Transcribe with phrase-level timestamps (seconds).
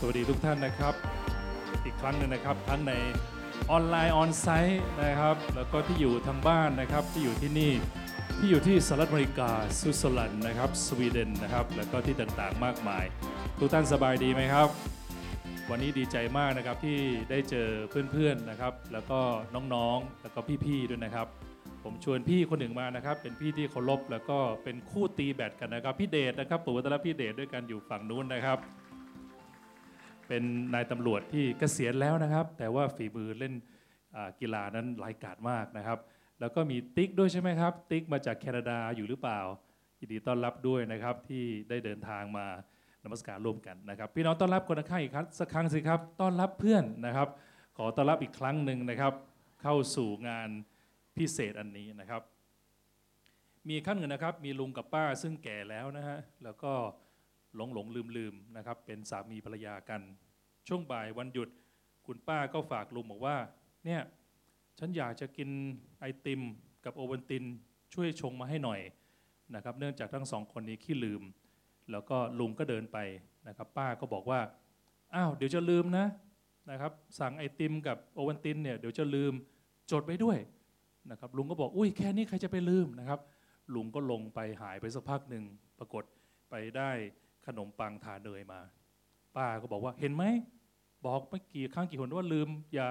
[0.00, 0.94] สวัสดีทุกท่านนะครับ
[1.84, 2.92] อีกครั้งหนึ่งนะครับทั้งใน
[3.70, 7.72] ออนไลน์ออนไซต์นะครับ แล้วก็ที่อยู่ทางบ้านนะครับที่อยู่ที่นี่
[8.38, 13.04] ที่อยู่ที่สหรัฐอเมริกาสวิตเซอร์แลนด์นะครับสวีเดนนะครับแล้วก็ที่ต่างๆมากมาย
[13.58, 14.68] ทุกท่านสบายดีไหมครับ
[15.70, 16.98] วันนี้ดีใจมากนะครับที่
[17.30, 17.68] ได้เจอ
[18.10, 19.20] เพื่อนๆนะครับ แล้วก็
[19.74, 21.26] น้องๆแล้วก็พี่ๆด้วยนะครับ
[21.84, 28.58] ผมชวนพี่คนหนึ่งมานะครับ เป็นพี่ที่เคารพแล้วก็เป็นคู่ตีแบดกันนะครับพี่เดชนะครับปู่วัตรพี่เดชด้วยกันอยู่ฝั่งนู้นนะครับ
[30.28, 30.42] เป็น
[30.74, 33.54] นายตำรวจที่เกษียณแล้วนะครับ แต่ว่าฝีมือเล่น
[34.40, 35.98] กีฬานั้นหลายกาจมากนะครับ
[36.40, 39.40] แล้วก็มีติ๊กด้วยใช่ไหมครับ ติ๊กมาจากแคนาดาอยู่หรือเปล่า
[40.00, 42.46] ยินดีต้อนรับด้วยนะครับที่ได้เดินทางมา
[43.04, 47.28] นมัสการร่วมกันนะครับ พี่น้องต้อนรับคนข้างอีกครั้งสักครั้งสิครับต้อนรับเพื่อนนะครับ
[47.78, 49.12] ขอต้อนรับอีกครั้งหนึ่งนะครับ
[49.62, 50.48] เข้าสู่งาน
[51.16, 52.22] พิเศษอันนี้นะครับ
[53.68, 56.72] มีขั้นหนึ่งนะครับ มีลุงกับป้าซึ่งแก่แล้วนะฮะแล้วก็
[57.56, 60.00] หลงหลงลืมลืมนะครับ เป็นสามีภรรยากัน
[60.68, 61.48] ช่วงบ่ายวันหยุด
[62.06, 63.36] คุณป้าก็ฝากลุงบอกว่า
[63.84, 64.00] เนี่ย
[64.78, 65.48] ฉันอยากจะกิน
[66.00, 66.40] ไอติม
[66.84, 67.44] กับโอวัลติน
[67.94, 68.80] ช่วยชงมาให้หน่อย
[69.54, 71.22] นะครับ เนื่องจากทั้งสองคนนี้ขี้ลืม
[71.90, 72.98] แล้วก็ลุงก็เดินไป
[73.48, 74.40] นะครับ ป้าก็บอกว่า
[75.14, 76.06] อ้าวเดี๋ยวจะลืมนะ
[76.70, 79.32] นะครับ สั่งไอติมกับโอวัลตินเนี่ยเดี๋ยวจะลืม
[79.90, 80.38] จดไว้ด้วย
[81.10, 83.20] นะครับลุงก็บอกอุ้ยแค่นี้ใครจะไปลืมนะครับ
[83.74, 85.44] ลุงก็ลงไปหายไปสักพักหนึ่ง
[85.78, 86.04] ปรากฏ
[86.50, 86.90] ไปได้
[87.46, 88.60] ขนมปังทาเนยมา
[89.36, 90.24] ป้าก็บอกว่าเห็นไหม
[91.06, 92.88] บอกไม่กี่ครั้งกี่คนว่าลืม อย่า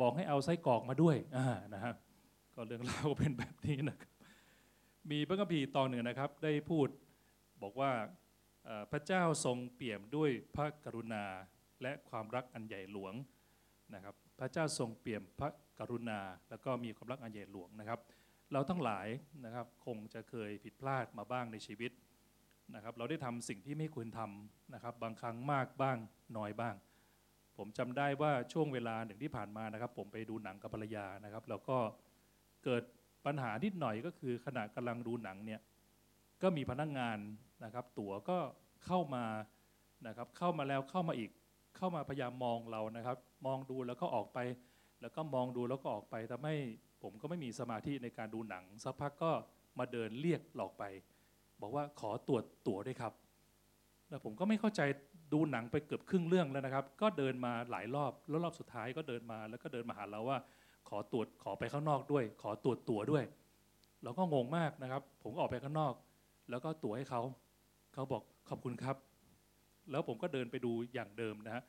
[0.00, 1.94] บอกให้เอาไส้กรอกมาด้วยอ่านะฮะ
[2.54, 4.10] ก็เรื่องราวก็เป็นแบบนี้นะครับ
[5.10, 6.88] มีพระคัมภีร์ตอนหนึ่งนะครับ ได้พูด
[7.62, 7.90] บอกว่า
[8.90, 11.24] พระเจ้าทรงเปี่ยมด้วยพระกรุณา
[11.82, 13.14] และความรักอันใหญ่หลวง
[13.94, 15.48] นะครับ พระเจ้าทรงเปี่ยมพระ
[15.78, 16.20] กรุณา
[16.50, 18.00] แล้วก็มีความรักอันใหญ่หลวงนะครับ
[18.52, 19.06] เราทั้งหลาย
[19.44, 21.92] นะครับคงจะเคยผิดพลาดมาบ้างในชีวิต
[22.74, 25.98] นะครับ เราได้ทำสิ่งที่ไม่ควรทำนะครับ บางครั้งมากบ้าง
[26.36, 26.74] น้อยบ้าง
[27.62, 31.78] ผมจำได้ว่าช่วงเวลาหนึ่งที่ผ่านมานะครับ ผมไปดูหนังกับภรรยานะครับ แล้วก็
[32.64, 32.82] เกิด
[33.26, 35.60] ปัญหานิดหน่อยก็คือขณะกำลังดูหนังเนี่ย
[36.42, 37.18] ก็มีพนักงาน
[37.64, 38.38] นะครับ ตั๋วก็
[38.84, 39.24] เข้ามา
[40.06, 41.30] นะครับ เข้ามาแล้วเข้ามาอีก
[41.76, 43.16] เข้ามาพยายามมองเรานะครับ
[43.46, 44.38] มองดูแล้วก็ออกไป
[45.00, 46.56] แล้วก็มองดูแล้วก็ออกไปทำให้
[47.02, 49.32] ผมก็ไม่มีสมาธิในการดูหนังสักพักก็
[49.78, 50.84] มาเดินเรียกหลอกไป
[51.60, 53.12] บอกว่าขอตรวจตั๋วด้วยครับ
[54.08, 54.80] แล้วผมก็ไม่เข้าใจ
[55.32, 60.38] ดูหนังไปเกือบครึ่งเรื่องแล้วนะครับ ก็เดินมาหลายรอบแล้วรอบสุดท้ายก็เดินมาแล้วก็เดินมาหาเราว่า
[60.88, 63.24] ขอตรวจขอไปข้างนอกด้วย ขอตรวจตั๋วด้วย
[64.02, 65.94] เราก็งงมากนะครับ ผมก็ออกไปข้างนอก
[66.50, 67.20] แล้วก็ตั๋วให้เขา
[67.94, 68.96] เขาบอกขอบคุณครับ
[69.90, 71.62] แล้วผมก็เดินไปดูอย่างเดิมนะฮะ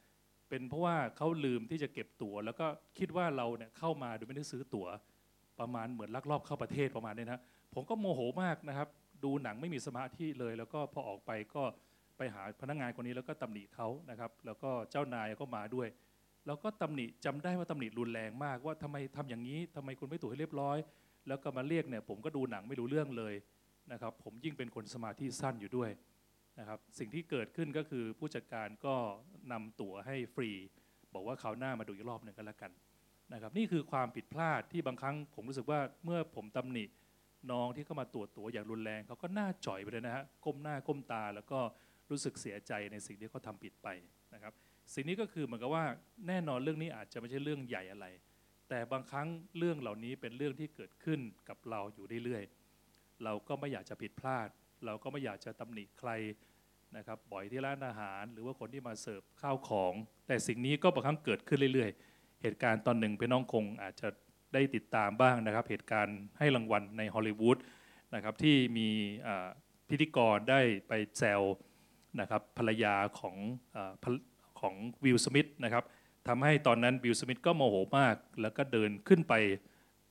[0.49, 2.67] เป็นเพราะว่าเขาลืมที่จะเก็บตั๋วแล้วก็
[2.97, 4.87] คิดว่าเราเนี่ยเข้ามาโดยไม่ได้ซื้อตั๋ว
[5.59, 7.41] ประมาณเหมือนลักลอบเข้าประเทศประมาณนี้นะ
[7.73, 8.87] ผมก็โมโหมากนะครับ
[9.23, 11.63] ดูหนังไม่มีสมาธิเลย แล้วก็พอออกไปก็
[12.21, 15.87] ไปหาพนักงานคนนี้แล้วก็ตำหนิเขานะครับ แล้วก็เจ้านายก็มาด้วย
[16.45, 20.77] แล้วก็ตำหนิจำได้ว่าตำหนิรุนแรงมาก ว่าทำไมทำอย่างนี้ทำไมคุณไม่ตรวจให้เรียบร้อย
[21.27, 23.33] แล้วก็มาเรียกเนี่ยผมก็ดูหนังไม่รู้เรื่องเลย
[23.91, 25.89] นะครับ ผมยิ่งเป็นคนสมาธิสั้นอยู่ด้วย
[26.59, 28.95] นะครับ สิ่งที่เกิดขึ้นก็คือผู้จัดการก็
[29.51, 30.49] นำตั๋วให้ฟรี
[31.13, 32.71] บอกว่าคราวหน้ามาดูอีกรอบหนึ่งก็แล้วกัน
[33.33, 36.85] นะครับนี่คือความผิดพลาดที่บางครั้งผมรู้สึกว่าเมื่อผมตำหนิ
[37.51, 41.59] น้องที่เข้ามาตรวจตัวอย่างรุนแรงเขาก็หน้าจ่อยไปเลยนะฮะก้มหน้าก้มตาแล้วก็
[42.11, 43.87] รู้สึกเสียใจในสิ่งที่เขาทำผิดไป
[44.33, 44.53] นะครับ
[44.93, 45.85] สิ่งนี้ก็คือเหมือนกับว่า
[46.27, 48.05] แน่นอนเรื่องนี้อาจจะไม่ใช่เรื่องใหญ่อะไร
[48.69, 49.27] แต่บางครั้ง
[49.57, 51.19] เรื่องเหล่านี้เป็นเรื่องที่เกิดขึ้น
[51.49, 54.47] กับเราอยู่เรื่อยๆเราก็ไม่อยากจะผิดพลาด
[54.85, 56.11] เราก็ไม่อยากจะตำหนิใคร
[56.97, 59.93] นะครับบ่อยที่ร้านอาหาร หรือว่าคนที่มาเสิร์ฟข้าวของ
[60.27, 64.07] แต่สิ่งนี้ก็บางครั้งเกิดขึ้นเรื่อยๆ เหตุการณ์ตอนหนึ่งพี่น้องคงอาจจะ
[64.53, 67.57] ได้ติดตามบ้างนะครับ เหตุการณ์ให้รางวัลในฮอลลีวูด
[68.15, 68.89] นะครับที่มี
[69.89, 71.41] พิธีกรได้ไปแซว
[72.19, 73.35] นะครับภรรยาของ
[73.75, 73.77] อ
[74.59, 75.83] ของวิลสมิธนะครับ
[76.27, 79.33] ทำให้ตอนนั้นวิลสมิธก็โมโหมาก แล้วก็เดินขึ้นไป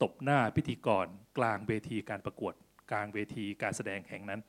[0.02, 1.06] ตบหน้าพิธีกร
[1.38, 2.54] กลางเวทีการประกวด
[2.90, 4.40] กลางเวทีการแสดงแห่งนั้น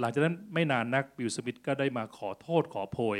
[0.00, 3.18] หลังจากนั้นไม่นานนักบิลสมิธก็ได้มาขอโทษขอโพย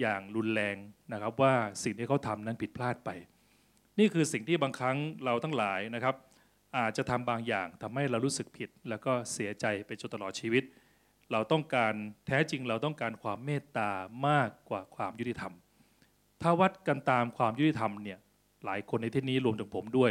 [0.00, 0.76] อย่างรุนแรง
[1.12, 3.10] นะครับว่าสิ่งที่เขาทำนั้นผิดพลาดไป
[3.98, 6.14] นี่คือสิ่งที่บางครั้งเราทั้งหลายนะครับ
[6.78, 10.64] อาจจะทำบางอย่างทำให้เรารู้สึกผิด แล้วก็เสียใจไปจนตลอดชีวิต
[11.32, 11.94] เราต้องการ
[12.26, 13.90] แท้จริงเราต้องการความเมตตา
[14.28, 15.52] มากกว่าความยุติธรรม
[16.42, 18.18] ถ้าวัดกันตามความยุติธรรมเนี่ย
[18.64, 20.10] หลายคนในที่นี้รวมถึงผมด้วย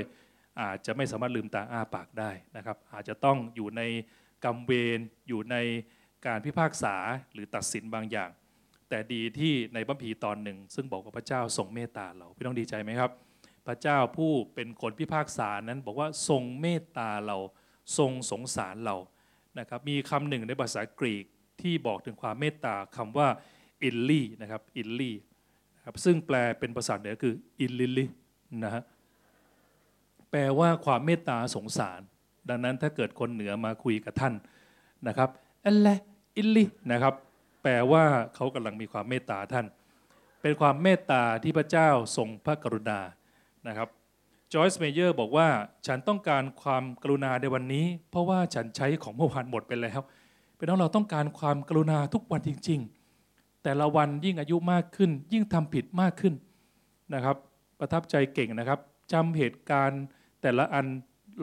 [0.62, 3.81] อาจจะไม่สามารถลืมตาอ้าปากได้นะครับ อาจจะต้องอยู่ใน
[4.45, 5.56] กรรมเวรอยู่ใน
[6.25, 6.95] การพิพากษา
[7.33, 8.29] หรือตัดสินบางอย่าง
[8.89, 13.11] แต่ดีที่ในบัมพีตอนหนึ่ง ซึ่งบอกว่าพระเจ้าทรงเมตตาเราพี่ต้องดีใจไหมครับ
[13.68, 17.38] พระเจ้าผู้เป็นคนพิพากษานั้นบอกว่าทรงเมตตาเรา
[17.97, 18.95] ทรงสงสารเรา
[19.60, 21.25] นะครับมีคำหนึ่งในภาษากรีก
[21.62, 23.28] ที่บอกถึงความเมตตาคำว่า
[23.83, 25.15] eleeo นะครับ eleeo
[25.86, 28.06] ครับซึ่งแปลเป็นภาษาเหนือคืออินลิลิ
[28.63, 28.84] นะฮะ
[30.31, 32.02] แปลว่าความเมตตาสงสาร
[32.50, 34.34] ดังนั้นถ้าเกิดคนเหนือมาคุยกับท่าน
[35.07, 35.30] นะครับ
[35.66, 35.88] อัลเล
[36.38, 37.13] อิลลินะครับ
[37.63, 38.04] แปลว่า
[38.36, 39.66] เขากำลังมีความเมตตาท่าน
[40.42, 43.00] เป็นความเมตตาที่พระเจ้าทรงพระกรุณา
[43.68, 43.90] นะครับ
[44.56, 45.48] จอยส์เมเยอร์บอกว่า
[45.88, 50.00] ฉันต้องการความกรุณาในวันนี้ เพราะว่าฉันใช้ของเมื่อวานหมดไปแล้ว
[50.57, 52.80] พี่น้องเราต้องการความกรุณาทุกวันจริง
[53.22, 56.34] ๆ แต่ละวันยิ่งอายุมากขึ้น ยิ่งทำผิดมากขึ้น
[57.13, 57.36] นะครับ
[57.80, 58.80] ประทับใจเก่งนะครับ
[59.13, 60.04] จำเหตุการณ์
[60.42, 60.86] แต่ละอัน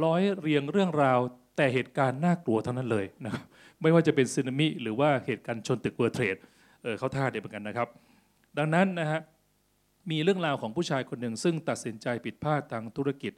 [0.05, 1.19] ร้อยเรียงเรื่องราว
[1.57, 3.45] แต่เหตุการณ์น่ากลัวทั้งนั้นเลยนะครับ
[3.83, 6.37] ไม่ว่าจะเป็นสึนามิหรือว่าเหตุการณ์ชนตึก World Trade
[6.83, 7.89] เออเขาท่าเดียวกันนะครับ
[8.59, 9.21] ดังนั้นนะฮะ
[10.11, 13.33] มีเรื่องราวของผู้ชายคนหนึ่ง ซึ่งตัดสินใจผิดพลาดทางธุรกิจ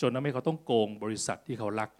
[0.00, 1.90] จนทำให้เขาต้องโกงบริษัทที่เขารัก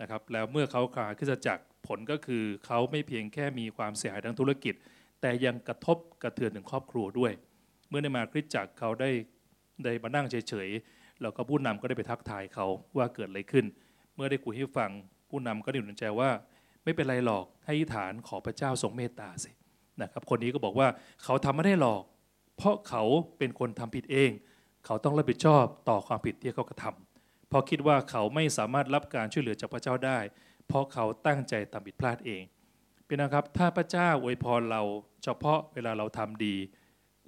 [0.00, 4.74] นะครับแล้วเมื่อเขาขาขึ้นจากผลก็คือเขาไม่เพียงแค่มีความเสียหายทางธุรกิจ
[5.20, 7.32] แต่ยังกระทบกระเทือนถึงครอบครัวด้วย
[7.88, 9.10] เมื่อได้มาคริสจักรเขาได้
[9.84, 12.66] ได้มานั่งเฉยๆแล้วก็ผู้นำก็ได้ไปทักทายเขา
[12.96, 13.64] ว่าเกิดอะไรขึ้น
[14.14, 14.90] เมื่อได้คุยให้ฟัง
[15.30, 16.30] ผู้นำก็ได้หนุนใจว่า
[16.84, 19.50] ไม่เป็นไรหรอกให้ฐานขอพระเจ้าทรงเมตตาสิ
[20.02, 20.88] นะครับคนนี้ก็บอกว่า
[21.24, 22.02] เขาทำไม่ได้หรอก
[22.56, 23.02] เพราะเขา
[23.38, 24.30] เป็นคนทำผิดเอง
[24.84, 30.18] เขาต้องรับผิดชอบต่อความผิดที่เขากระทำเพราะคิดว่าเขาไม่สามารถรับการช่วยเหลือจากพระเจ้าได้
[30.66, 32.42] เพราะเขาตั้งใจทำผิดพลาดเอง
[33.06, 34.82] เป็นนะครับถ้าพระเจ้าอวยพรเรา
[35.24, 36.54] เฉพาะเวลาเราทำดี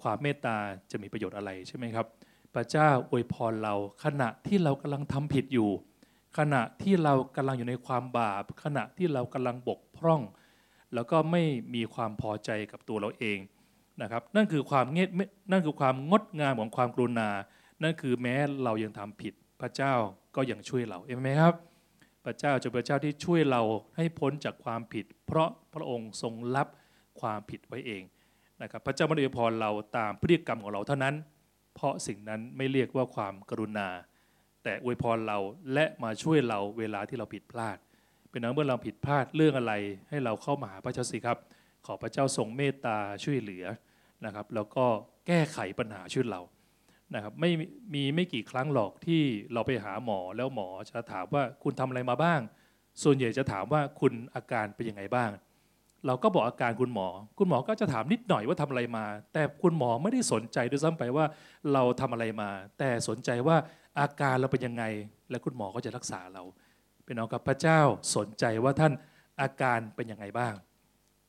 [0.03, 0.57] ความเมตตา
[0.91, 2.07] จะมีประโยชน์อะไรใช่ไหมครับ
[2.55, 5.71] พระเจ้าอวยพรเราขณะที่เรากำลังทำผิดอยู่
[6.39, 10.23] ขณะที่เรากำลังอยู่ในความบาป ขณะที่เรากำลังบกพร่อง
[10.95, 11.43] แล้วก็ไม่
[11.75, 13.39] มีความพอใจกับตัวเราเอง
[14.03, 15.09] นะครับนั่นคือความเงต
[15.51, 17.29] นั่นคือความงดงามของความกรุณา
[17.83, 18.35] นั่นคือแม้
[18.65, 19.95] เรายังทำผิดพระเจ้า
[20.37, 21.55] ก็ยังช่วยเราเห็นไหมครับ
[22.25, 23.63] พระเจ้าจะเป็นพระเจ้าที่ช่วยเรา
[23.97, 26.69] ให้พ้นจากความผิด เพราะพระองค์ทรงรับ
[27.21, 28.03] ความผิดไว้เอง
[28.63, 31.15] นะครับพระเจ้าไม่ได้อวยพรเราตามพฤติกรรมของเราเท่านั้น
[31.75, 33.89] เพราะสิ่งนั้นไม่เรียกว่าความกรุณา
[34.63, 35.39] แต่อวยพรเรา
[35.73, 37.77] และมาช่วยเราเวลาที่เราผิดพลาด
[38.31, 39.75] เป็นนั้นเมื่อเราผิดพลาดเรื่องอะไร
[40.09, 41.39] ให้เราเข้ามาหาพระเจ้าสิครับ
[41.87, 43.65] ขอพระเจ้าทรงเมตตาช่วยเหลือ
[44.25, 44.85] นะครับ แล้วก็
[45.27, 46.41] แก้ไขปัญหาช่วยเรา
[47.15, 47.51] นะครับไม่
[47.95, 49.23] มีไม่กี่ครั้งหรอกที่
[49.53, 52.41] เราไปหาหมอแล้วหมอจะถามว่าคุณทำอะไรมาบ้าง
[53.03, 55.31] ส่วนใหญ่จะถามว่าคุณอาการเป็นยังไงบ้าง
[56.07, 61.25] เราก็บอกอาการคุณหมอ คุณหมอก็จะถามนิดหน่อยว่าทำอะไรมา แต่คุณหมอไม่ได้สนใจด้วยซ้ำไปว่า
[61.73, 63.57] เราทำอะไรมา แต่สนใจว่า
[64.01, 64.85] อาการเราเป็นยังไง
[65.31, 66.43] และคุณหมอก็จะรักษาเรา
[67.05, 67.81] เป็นน้องกับพระเจ้า
[68.17, 68.93] สนใจว่าท่าน
[69.41, 70.55] อาการเป็นยังไงบ้าง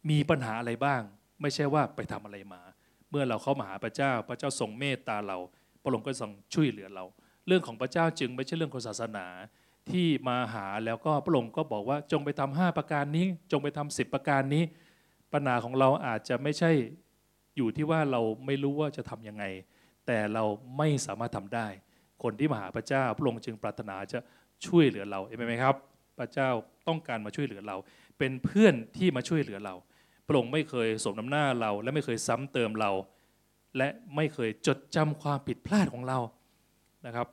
[0.10, 1.02] มีปัญหาอะไรบ้าง
[1.42, 2.62] ไม่ใช่ว่าไปทำอะไรมา
[3.10, 5.38] เมื่อเราเข้ามาหาพระเจ้า พระเจ้าทรงเมตตาเรา
[5.82, 7.06] พระองค์ก็ทรงช่วยเหลือเรา
[7.48, 9.26] เรื่องของพระเจ้าจึงไม่ใช่เรื่องของศาสนา
[9.92, 14.64] ที่มาหาแล้วก็พระองค์ก็บอกว่าจงไปทำห้าประการนี้ จงไปทำสิบประการนี้
[15.34, 16.72] ปัญหาของเราอาจจะไม่ใช่
[17.58, 19.44] อยู่ที่ว่าเราไม่รู้ว่าจะทํำยังไง
[20.08, 20.44] แต่เรา
[20.78, 21.68] ไม่สามารถทำได้
[22.24, 24.20] คนที่มาหาพระเจ้าพระองค์จึงปรารถนาจะ
[24.66, 25.76] ช่วยเหลือเราเห็นไหมครับ
[26.20, 26.50] พระเจ้า
[26.88, 27.78] ต้องการมาช่วยเหลือเรา
[28.18, 29.76] เป็นเพื่อนที่มาช่วยเหลือเรา
[30.30, 32.92] พระองค์ไม่เคยสมน้ำหน้าเรา และไม่เคยซ้ำเติมเรา
[33.78, 36.18] และไม่เคยจดจำความผิดพลาดของเรา
[37.06, 37.28] นะครับ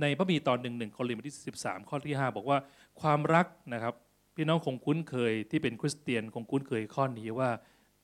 [0.00, 2.58] ในพระบีตอนหนึ่งหนึ่งโครินธ์บทที่ 13 ข้อที่ 5 บอกว่า
[3.00, 3.94] ความรักนะครับ
[4.34, 7.50] พี่น้องคงคุ้นเคยที่เป็นคริสเตียนคงคุ้นเคยข้อนี้ว่า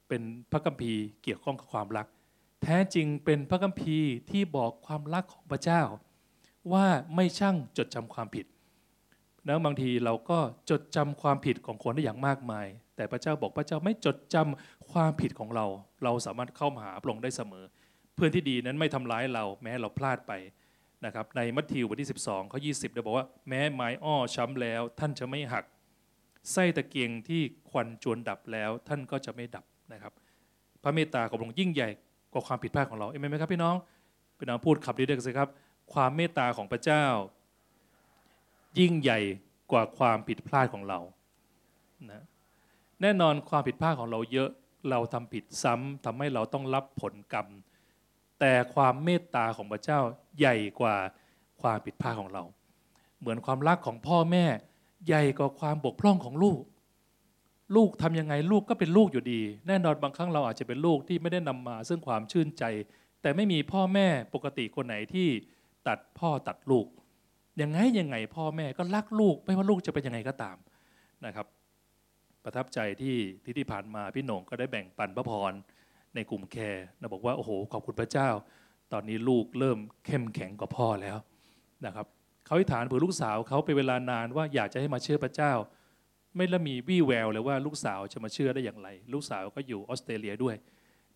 [0.09, 0.23] เป็น
[0.53, 2.07] พระคัมภีร์เกี่ยวข้องกับความรัก
[2.63, 5.83] แท้จริงเป็นพระคัมภีร์ที่บอกความรักของพระเจ้า
[6.73, 8.47] ว่าไม่ช่างจดจำความผิด
[9.47, 10.39] แล้วบางทีเราก็
[10.71, 15.67] จดจำความผิดของคนได้อย่างมากมาย แต่พระเจ้าบอกพระเจ้าไม่จดจำความผิดของเรา
[16.05, 17.65] เราสามารถเข้ามาหาพระองค์ได้เสมอ
[18.15, 20.33] เพื่อนที่ดีนั้นไม่ทำร้ายเราแม้เราพลาดไป
[21.05, 25.65] นะครับในมัทธิวบทที่ 12ข้อ20 ได้บอกว่าแม้ไม้อ้อช้ำแล้ว ท่านจะไม่หัก
[26.53, 30.13] ไส้ตะเกียงที่ควันจวนดับแล้ว ท่านก็จะไม่ดับนะครับ
[30.83, 31.89] พระเมตตาของพระองค์ยิ่งใหญ่
[32.33, 33.75] กว่าความผิดพลาดของเราเอเมนไหมครับพี่น้อง
[34.39, 35.49] พี่น้องพูดขับดีด้วยกันสิครับ
[35.93, 37.05] ความเมตตาของพระเจ้า
[38.79, 39.21] ยิ่งใหญ่
[39.73, 40.99] กว่าความผิดพลาดของเรา
[42.11, 42.23] นะ
[43.01, 44.51] แน่นอนความผิดพลาดของเราเยอะ
[44.91, 47.47] เราทำผิดซ้ำทำให้เราต้องรับผลกรรม
[48.41, 50.01] แต่ความเมตตาของพระเจ้า
[50.39, 50.97] ใหญ่กว่า
[51.61, 52.43] ความผิดพลาดของเรา
[53.21, 54.45] เหมือนความรักของพ่อแม่
[55.07, 56.61] ใหญ่กว่าความบกพร่องของลูก
[57.77, 62.65] ลูกทำยังไงลูกก็เป็นลูกอยู่ดี แน่นอนบางครั้งเราอาจจะเป็นลูกที่ไม่ได้นำมา ซึ่งความชื่นใจ
[63.23, 65.29] แต่ไม่มีพ่อแม่ปกติคนไหนที่
[65.89, 66.87] ตัดพ่อตัดลูก
[67.63, 70.57] ยังไงยังไงพ่อแม่ก็รักลูก ไม่ว่าลูกจะเป็นยังไงก็ตาม
[71.27, 71.47] นะครับ
[72.45, 75.53] ประทับใจที่ที่ที่ผ่านมาพี่หนงก็ได้แบ่งปันพระพร
[76.15, 78.29] ในกลุ่มแคร์นะบอกว่าโอ้โหขอบคุณพระเจ้า
[78.93, 81.19] ตอนนี้ลูกเริ่มเข้มแข็งกว่าพ่อแล้ว
[81.87, 82.07] นะครับ
[82.47, 85.53] เขาอธิษฐานเผื่อลูกสาวเขาเป็นเวลานานว่าอยากจะให้มาเชื่อพระเจ้า
[86.37, 90.57] ไม่ละมีวี่แววเลยว่าลูกสาวจะมาเชื่อได้อย่างไร ลูกสาวก็อยู่ออสเตรเลียด้วย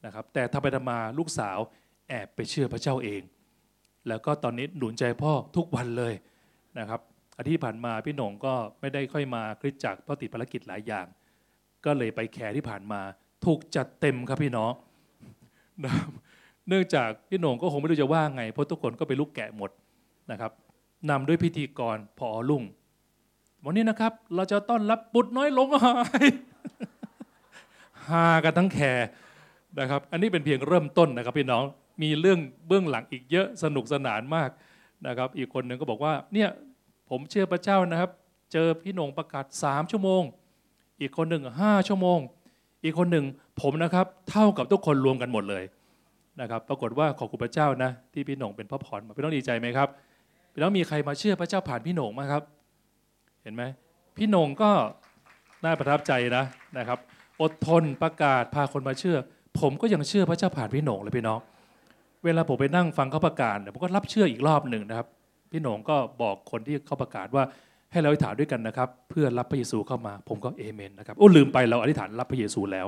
[0.05, 1.59] นะครับแต่ทำไปทำมาลูกสาว
[2.09, 3.23] แอบไปเชื่อพระเจ้าเอง
[4.09, 6.15] แล้วก็ตอนนี้หนุนใจพ่อทุกวันเลย
[6.81, 7.01] นะครับ
[7.39, 11.07] อาทิตย์ที่ผ่านมาพี่หนงก็ไม่ได้ค่อยมาคริสจักรเพราะติดภารกิจหลายอย่าง
[11.85, 13.01] ก็เลยไปแคร์ที่ผ่านมา
[13.45, 14.73] ถูกจัดเต็มครับพี่น้อง
[15.85, 15.95] นะ
[16.69, 19.71] เนื่องจากพี่หนงก็คงไม่รู้จะว่าไง เพราะทุกคนก็ไปลูกแกะหมด
[20.31, 20.53] นะครับ
[21.11, 22.63] นำด้วยพิธีกรพอลุ่ง
[23.65, 25.95] วันนี้นะครับ เราจะต้อนรับบุตรน้อยหลงหา
[26.25, 26.27] ย
[28.09, 29.07] ฮากันทั้งแคร์
[29.81, 31.65] นะครับ อันนี้เป็นเพียงเริ่มต้นนะครับพี่น้อง
[32.03, 34.51] มีเรื่องเบื้องหลังอีกเยอะสนุกสนานมาก
[35.07, 36.49] นะครับ อีกคนหนึ่งก็บอกว่าเนี่ย
[37.11, 38.11] ผมเชื่อพระเจ้านะครับ
[38.53, 40.23] เจอพี่หนงประกาศ3ชั่วโมง
[41.01, 42.19] อีกคนหนึ่ง5ชั่วโมง
[42.85, 43.25] อีกคนหนึ่ง
[43.61, 45.65] ผมนะครับ เท่ากับทุกคนรวมกันหมดเลย
[46.41, 49.89] นะครับ ปรากฏว่าขอบคุณพระเจ้านะที่พี่หนงเป็นพระพรมาพี่น้องดีใจไหมครับ
[50.53, 52.43] พี่น้องมีใครมาเชื่อพระเจ้าผ่านพี่หนงไหมครับ
[53.43, 53.63] เห็นไหม
[54.17, 54.71] พี่หนงก็
[55.65, 56.45] น่าประทับใจนะ
[56.79, 56.99] นะครับ
[57.43, 59.17] อดทนประกาศพาคนมาเชื่อ
[59.61, 61.39] ผมก็ยังเชื่อพระเจ้าผ่านพี่หนงเลยพี่น้อง
[62.25, 65.07] เวลาผมไปนั่งฟังเขาประกาศผมก็รับเชื่ออีกรอบหนึ่งนะครับ
[65.51, 67.45] พี่หนงก็บอกคนที่เขาประกาศว่า
[67.93, 72.87] ให้เราอธิษฐานด้วยกันนะครับ เพื่อรับพระเยซูเข้ามา ผมก็เอเมนนะครับโอ้ลืมไปเราอธิษฐานรับพระเยซูแล้ว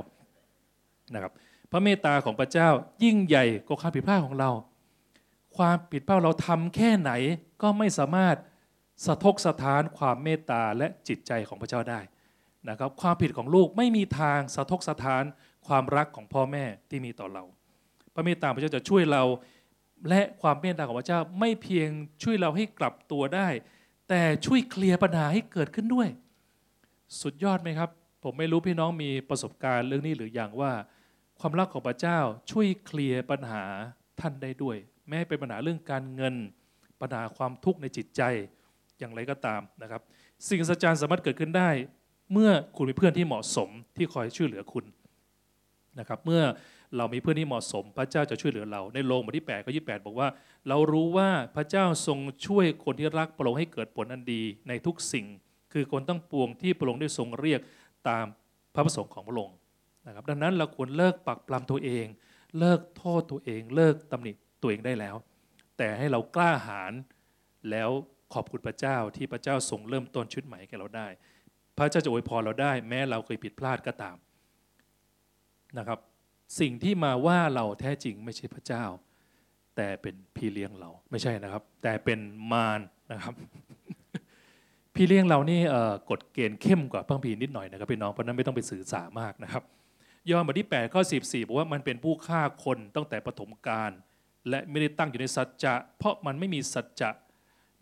[1.15, 1.33] นะครับ
[1.71, 2.69] พระเมตตาของพระเจ้า
[3.05, 4.51] ยิ่งใหญ่กว่าความผิดพลาดของเรา
[5.57, 7.13] ความผิดพลาดเราทำแค่ไหน
[7.63, 8.37] ก็ไม่สามารถ
[9.07, 12.01] สะทกสะท้านความเมตตาและจิตใจของพระเจ้าได้
[12.69, 15.25] นะครับ ความผิดของลูกไม่มีทางสะทกสะท้าน
[15.67, 17.45] ความรักของพ่อแม่ที่มีต่อเรา
[18.15, 19.23] พระเมตตาพระเจ้าจะช่วยเรา
[20.09, 21.89] และความเมตตาของพระเจ้าไม่เพียง
[22.23, 23.49] ช่วยเราให้กลับตัวได้
[24.09, 26.09] แต่ช่วยเคลียร์ปัญหาให้เกิดขึ้นด้วย
[27.21, 27.91] สุดยอดไหมครับ
[28.25, 30.73] ผมไม่รู้พี่น้องมีประสบการณ์เรื่องนี้หรืออย่างว่า
[31.41, 32.19] ความรักของพระเจ้า
[32.51, 33.65] ช่วยเคลียร์ปัญหา
[34.21, 34.77] ท่านได้ด้วย
[35.09, 36.35] แม้เป็นปัญหาเรื่องการเงิน
[37.01, 38.23] ปัญหาความทุกข์ในจิตใจ
[38.99, 40.03] อย่างไรก็ตามนะครับ
[40.49, 41.71] สิ่งสัจจารสามารถเกิดขึ้นได้
[42.33, 44.85] เมื่อคุณมีเพื่อนที่เหมาะสมที่คอยช่วยเหลือคุณ
[45.99, 46.43] นะครับ เมื่อ
[46.97, 50.29] เรามีเพื่อนที่เหมาะสม พระเจ้าจะช่วยเหลือเรา ในโลงบทที่8ก็28 บอกว่า
[50.69, 55.27] เรารู้ว่าพระเจ้าทรงช่วยคนที่รักพระองค์ให้เกิดผลอันดีในทุกสิ่ง
[55.73, 57.61] คือคนตั้งปวงที่พระองค์ได้ทรงเรียก
[58.09, 58.25] ตาม
[58.75, 59.57] พระประสงค์ของพระองค์
[60.07, 62.07] นะครับดังนั้นเราควรเลิกปักปลำตัวเอง
[62.59, 64.33] เลิกโทษตัวเอง เลิกตำหนิ
[64.63, 65.17] ตัวเองได้แล้ว
[65.79, 66.93] แต่ให้เรากล้าหาญ
[67.71, 67.91] แล้ว
[68.35, 71.09] ขอบคุณพระเจ้าที่พระเจ้าทรงเริ่มต้นชุดใหม่แก่เราได้
[71.77, 74.17] พระเจ้าจะอวยพรเราได้ แม้เราเคยผิดพลาดก็ตาม
[75.79, 75.99] นะครับ
[76.59, 78.85] สิ่งที่มาว่าเราแท้จริงไม่ใช่พระเจ้า
[79.77, 82.21] แต่เป็นพี่เลี้ยงเราไม่ใช่นะครับ แต่เป็น
[82.53, 82.81] มาร
[83.13, 83.35] นะครับ
[84.95, 85.61] พี่เลี้ยงเรานี่
[86.11, 89.63] กฎเกณฑ์เข้มกว่าพังพีนิดหน่อยนะครับพี่น้องเพราะนั้นไม่ต้องไปสื่อสามากนะครับ
[90.29, 93.91] ยอห์นบทที่8ข้อ14บอกว่ามันเป็นผู้ฆ่าคนตั้งแต่ปฐมกาล
[94.49, 97.11] และไม่ได้ตั้งอยู่ในสัจจะ เพราะมันไม่มีสัจจะ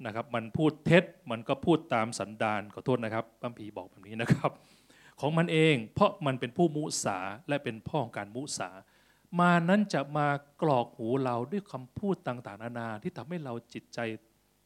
[0.07, 4.51] นะครับ มันพูดเท็จมันก็พูดตามสันดานขอโทษนะครับพัมพีบอกแบบนี้นะครับ
[5.21, 8.71] ของมันเอง เพราะมันเป็นผู้มุสาและเป็นพ่อของการมุสา
[9.41, 10.29] มานั้นจะมา
[10.63, 13.99] กรอกหูเราด้วยคำพูดต่างๆนานาที่ทำให้เราจิตใจ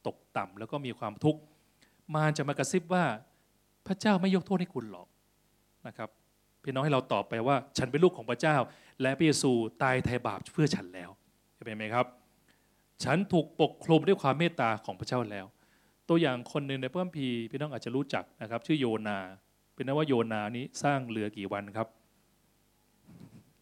[0.07, 1.41] ตกต่ำแล้วก็มีความทุกข์
[2.15, 3.05] มาจะมากระซิบว่า
[3.87, 5.07] พระเจ้าไม่ยกโทษให้คุณหรอก
[5.87, 6.09] นะครับ
[6.63, 8.55] พี่น้องให้เราตอบไปว่า ฉันเป็นลูกของพระเจ้า
[9.01, 11.09] และพระเยซูตายไถ่บาปเพื่อฉันแล้ว
[11.65, 12.05] เป็นไหมครับ
[13.03, 15.45] ฉันถูกปกคลุมด้วยความเมตตาของพระเจ้าแล้ว
[16.09, 19.19] ตัวอย่างคนหนึ่งในพระคัมภีร์พี่น้องอาจจะรู้จักนะครับ ชื่อโยนา
[19.73, 21.87] เป็นนว่าโยนานี้สร้างเรือกี่วันครับ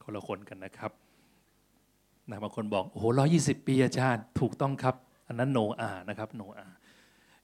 [0.03, 0.91] คนละคนกันนะครับ
[2.29, 4.95] นะบางคนบอกโอ้โหร้อยี่สิบปีอาจารย์ถูกต้องครับ
[5.27, 6.67] อันนั้นโนอานะครับโนอา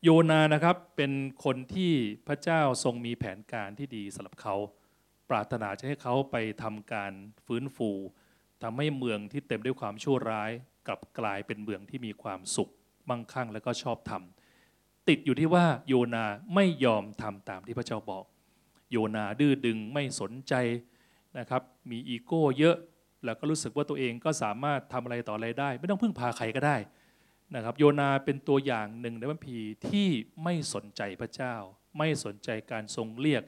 [0.03, 1.12] โยนานะครับเป็น
[1.43, 1.91] คนที่
[2.27, 4.55] พระเจ้าทรงมีแผนการที่ดีสำหรับเขา
[5.29, 7.13] ปรารถนาจะให้เขาไปทำการ
[7.45, 7.89] ฟื้นฟู
[8.63, 10.51] ทำให้เมืองที่เต็มด้วยความชั่วร้าย
[10.88, 12.71] กลับกลายเป็นเมืองที่มีความสุข
[13.09, 14.24] มั่งคั่งและก็ชอบธรรม
[15.07, 18.25] ติดอยู่ที่ว่าโยนาไม่ยอมทำตามที่พระเจ้าบอก
[18.91, 20.53] โยนาดื้อดึงไม่สนใจ
[21.39, 22.75] นะครับ มีอีโก้เยอะ
[23.25, 26.77] แล้วก็รู้สึกว่าตัวเองก็สามารถทำอะไรต่ออะไรได้ ไม่ต้องพึ่งพาใครก็ได้
[27.56, 29.58] นะครับ โยนาเป็นตัวอย่างหนึ่งในพระพี
[29.89, 30.08] ที่
[30.44, 31.53] ไม่สนใจพระเจ้า
[31.98, 33.44] ไม่สนใจการทรงเรียก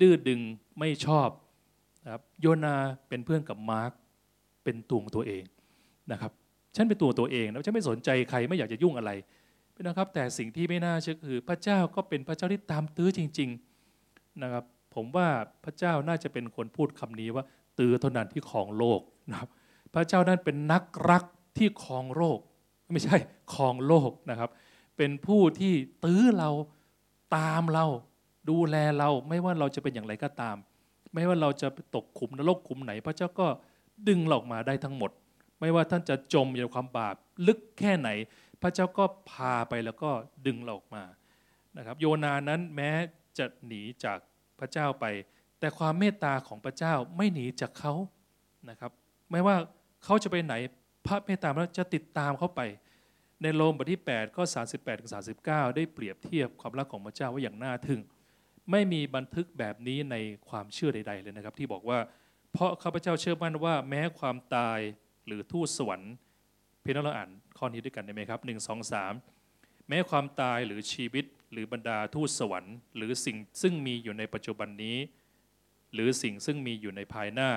[0.00, 0.40] ดื้อดึง
[0.78, 1.28] ไม่ชอบ
[2.04, 2.74] นะครับโยนา
[3.08, 3.92] เป็นเพื่อนกับมาร์ก
[4.64, 5.44] เป็นตัวของตัวเอง
[6.12, 6.32] นะครับ
[6.76, 9.10] ฉันเป็นตัวตัวเองแล้วฉันไม่สนใจใครไม่อยากจะยุ่งอะไร
[9.82, 13.50] นะครับ แต่สิ่งที่ไม่น่าเชื่อคือพระเจ้าก็เป็นพระเจ้าที่ตามตื้อจริง
[13.96, 15.28] ๆนะครับ ผมว่า
[15.64, 17.44] พระเจ้าน่าจะเป็นคนพูดคำนี้ว่า
[17.78, 19.48] ตือเท่านั้นที่ครองโลกนะครับ
[19.94, 21.24] พระเจ้านั้นเป็นนักรัก
[21.58, 22.38] ที่ครองโลก
[22.92, 23.16] ไม่ใช่
[23.54, 24.50] ครองโลกนะครับ
[24.96, 25.74] เป็นผู้ที่
[26.04, 26.50] ตื้อเรา
[27.36, 27.86] ตามเรา
[28.50, 30.56] ดูแลเราไม่ว่าเราจะเป็นอย่างไรก็ตาม
[31.14, 33.46] ไม่ว่าเราจะตกขุมนรกขุมไหน พระเจ้าก็
[34.08, 35.10] ดึงเราออกมาได้ทั้งหมด
[35.60, 37.14] ไม่ว่าท่านจะจมอยู่ในความบาป
[37.46, 38.08] ลึกแค่ไหน
[38.62, 40.10] พระเจ้าก็พาไปแล้วก็
[40.46, 41.04] ดึงเราออกมา
[41.76, 42.90] นะครับ โยนานั้นแม้
[43.38, 44.18] จะหนีจาก
[44.60, 45.04] พระเจ้าไป
[45.60, 47.94] แต่ความเมตตาของพระเจ้าไม่หนีจากเขา
[48.70, 48.92] นะครับ
[49.30, 49.56] ไม่ว่า
[50.04, 50.54] เขาจะไปไหน
[51.06, 52.60] พระเมตตามหานิยมจะติดตามเขาไป
[53.42, 55.10] ในโรมบทที่8ข้อ38ถึง
[55.42, 58.00] 39 ได้เปรียบเทียบความรักของพระเจ้าไว้อย่างน่าทึ่ง
[58.70, 60.16] ไม่มีบันทึกแบบนี้ใน
[60.48, 61.98] ความเชื่อใด ๆ เลยนะครับ ที่บอกว่า
[62.52, 64.78] เพราะข้าพเจ้าเชื่อมั่นว่าแม้ความตาย
[65.26, 66.12] หรือทูตสวรรค์
[66.82, 69.12] เพี่น้องเราอ่านข้อนี้ด้วยกันได้ไหมครับหนึ่งสองสาม
[69.88, 74.98] แม้ความตายหรือชีวิต หรือบรรดาทูตสวรรค์ หรือสิ่งซึ่งมีอยู่ในปัจจุบันนี้
[75.94, 77.50] หรือสิ่งซึ่งมีอยู่ในภายหน้า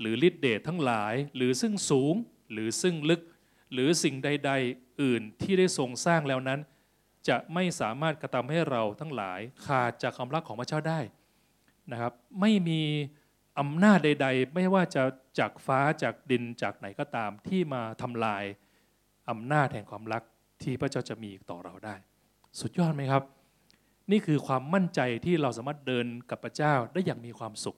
[0.00, 2.14] หรือฤทธิเดชทั้งหลาย หรือซึ่งสูง
[2.52, 3.22] หรือซึ่งลึก
[3.72, 6.60] หรือสิ่งใด ๆ อื่นที่ได้ทรงสร้างแล้วนั้น
[7.28, 11.00] จะไม่สามารถกระทำให้เราทั้งหลายขาดจากความรักของพระเจ้าได้
[11.92, 12.82] นะครับ ไม่มี
[13.58, 15.02] อำนาจใด ๆ ไม่ว่าจะ
[15.38, 18.44] จากฟ้าจากดินจากไหนก็ตามที่มาทำลาย
[19.30, 20.22] อำนาจแห่งความรัก
[20.62, 21.94] ที่พระเจ้าจะมีต่อเราได้
[22.60, 23.22] สุดยอดไหมครับ
[24.10, 27.76] นี่คือความมั่นใจที่เราสามารถเดินกับพระเจ้าได้อย่างมีความสุข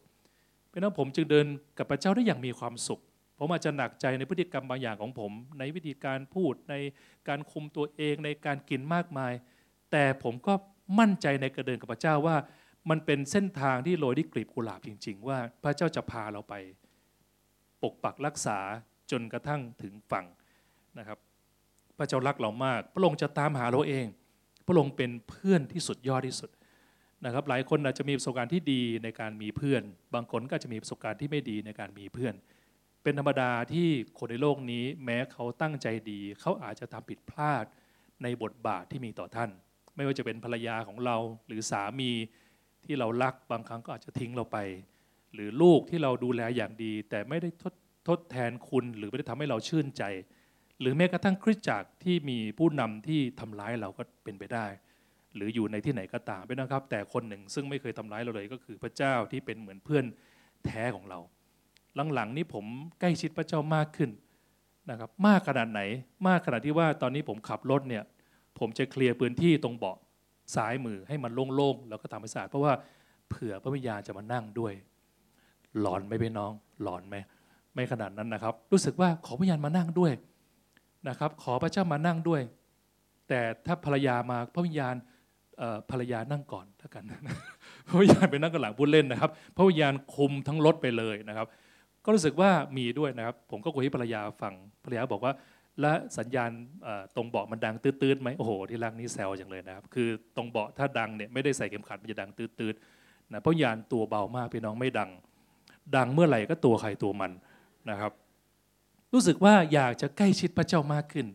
[0.71, 1.47] เป็นนั้นผมจึงเดิน
[1.78, 3.00] กับพระเจ้าได้อย่างมีความสุข
[3.38, 6.75] ผมอาจจะหนักใจในพฤติกรรมบางอย่างของผม ในวิธีการพูดใน
[7.28, 9.33] การคุมตัวเองในการกินมากมาย
[9.92, 10.54] แต่ผมก็
[10.99, 12.37] มั่นใจในการเดินกับพระเจ้าว่า
[12.90, 16.54] มันเป็นเส้นทางที่โรยด้วยกลีบกุหลาบจริง ๆ ว่าพระเจ้าจะพาเราไป
[17.83, 18.59] ปกปักรักษา
[19.11, 20.26] จนกระทั่งถึงฝั่ง
[20.99, 21.18] นะครับ
[21.99, 24.06] พระเจ้ารักเรามาก พระองค์จะตามหาเราเอง
[24.67, 26.51] พระองค์เป็นเพื่อนที่สุดยอดที่สุด
[27.25, 29.83] นะครับหลายคนอาจจะมีประสบการณ์ที่ดีในการมีเพื่อน
[30.15, 32.35] บางคนก็จะมีประสบการณ์ที่ไม่ดีในการมีเพื่อน
[33.03, 37.65] เป็นธรรมดาที่คนในโลกนี้แม้เขาตั้งใจดี เขาอาจจะทำผิดพลาด
[38.23, 39.51] ในบทบาทที่มีต่อท่าน
[39.97, 42.11] ไม่ว่าจะเป็นภรรยาของเราหรือสามี
[42.85, 44.59] ที่เรารักบางครั้งก็อาจจะทิ้งเราไป
[45.35, 47.75] หรือลูกที่เราดูแลอย่างดี แต่ไม่ได้ทด
[48.09, 50.03] ทดแทนคุณหรือไม่ได้ทำให้เราชื่นใจ
[50.80, 54.66] หรือแม้กระทั่งคริสตจักรที่มีผู้นำที่ทำร้ายเราก็เป็นไปได้
[55.35, 60.04] หรืออยู่ในที่ไหนก็ตามไปนะครับ แต่คนหนึ่งซึ่งไม่เคยทำร้ายเราเลยก็คือพระเจ้าที่เป็นเหมือนเพื่อน
[60.64, 61.18] แท้ของเรา
[62.14, 62.65] หลังๆนี้ผม
[63.00, 64.10] ใกล้ชิดพระเจ้ามากขึ้น
[64.91, 65.80] นะครับ มากขนาดไหน
[66.28, 68.04] มากขนาดที่ว่าตอนนี้ผมขับรถเนี่ย
[68.58, 69.97] ผมจะเคลียร์พื้นที่ตรงเบาะ
[70.54, 72.73] ซ้ายมือให้มันโล่งๆแล้วก็ทำให้สะอาดเพราะว่า
[73.28, 74.73] เผื่อพระวิญญาณจะมานั่งด้วย
[75.80, 77.17] หลอนไหมพี่น้อง หลอนไหม
[77.75, 80.12] ไม่ขนาดนั้นนะครับ รู้สึกว่าขอพระวิญญาณมานั่งด้วย
[81.08, 82.42] นะครับ ขอพระเจ้ามานั่งด้วย
[83.28, 84.95] แต่ถ้าภรรยามาพระวิญญาณ
[85.90, 87.04] ภรรยานั่งก่อนถ้ากัน
[87.88, 91.47] พระวิญญาณไปนั่งกันหลังพูดเล่นนะครับ พระวิญญาณคุมทั้งรถไปเลยนะครับ
[92.04, 95.32] ก็รู้สึกว่ามีด้วยนะครับ ผมก็คุยให้ภรรยาฟังภรรยาบอกว่า
[95.80, 96.50] และสัญญาณ
[97.16, 105.10] ตรงเบาะมันดังตืดๆไหมโอ้โหที่รักนี่แซวจังเลยนะครับ คือตรงเบาะถ้าดังเนี่ยไม่ได้ใส่เข็มขัดมันจะดังตืดๆนะเพราะยานตัวเบามากพี่น้องไม่ดัง
[105.97, 107.30] ดังเมื่อไหร่ก็ตัวใครตัวมัน
[107.90, 108.12] นะครับ
[109.19, 111.26] รู้สึกว่าอยากจะใกล้ชิดพระเจ้ามากขึ้น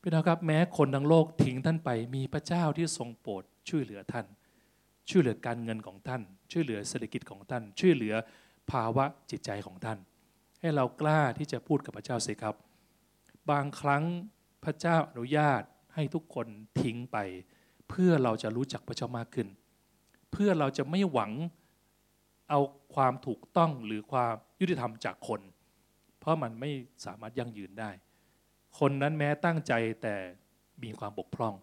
[0.00, 4.26] พี่น้องครับแม้คนทั้งโลกทิ้งท่านไป มีพระเจ้าที่ทรงโปรดช่วยเหลือท่าน
[5.08, 6.22] ช่วยเหลือการเงินของท่าน
[6.52, 8.14] ช่วยเหลือเศรษฐกิจของท่าน ช่วยเหลือ
[8.70, 9.98] ภาวะจิตใจของท่าน
[10.60, 12.54] ให้เรากล้าที่จะพูดกับพระเจ้าสิครับ
[13.50, 14.04] บางครั้ง
[14.64, 15.62] พระเจ้าอนุญาต
[15.94, 16.46] ให้ทุกคน
[16.80, 17.16] ทิ้งไป
[17.88, 19.48] เพื่อเราจะรู้จักพระเจ้ามากขึ้น
[20.32, 21.32] เพื่อเราจะไม่หวัง
[22.50, 22.60] เอา
[22.94, 25.40] ความถูกต้องหรือความยุติธรรมจากคน
[26.24, 26.70] เพราะมันไม่
[27.06, 27.90] สามารถยั่งยืนได้
[28.78, 30.14] คนนั้นแม้ตั้งใจแต่
[30.82, 31.54] มีความบกพร่อง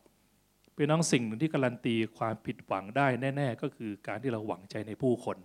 [0.73, 5.37] เป็นน้องสิ่งหนึ่งที่การันตีความผิดหวังได้แน่ ๆ ก็คือการที่เราหวังใจในผู้คน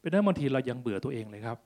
[0.00, 1.58] เป็นนั้นบางทีเรายังเบื่อตัวเองเลยครับ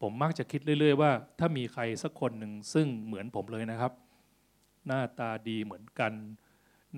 [0.00, 3.92] ผมมักจะคิดเรื่อย ๆ ว่า ถ้ามีใครสักคนหนึ่งซึ่งเหมือนผมเลยนะครับ
[4.86, 6.12] หน้าตาดีเหมือนกัน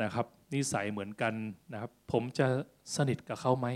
[0.02, 1.34] นะครับ นิสัยเหมือนกัน
[1.72, 2.46] นะครับ ผมจะ
[2.96, 3.68] สนิทกับเขาไหม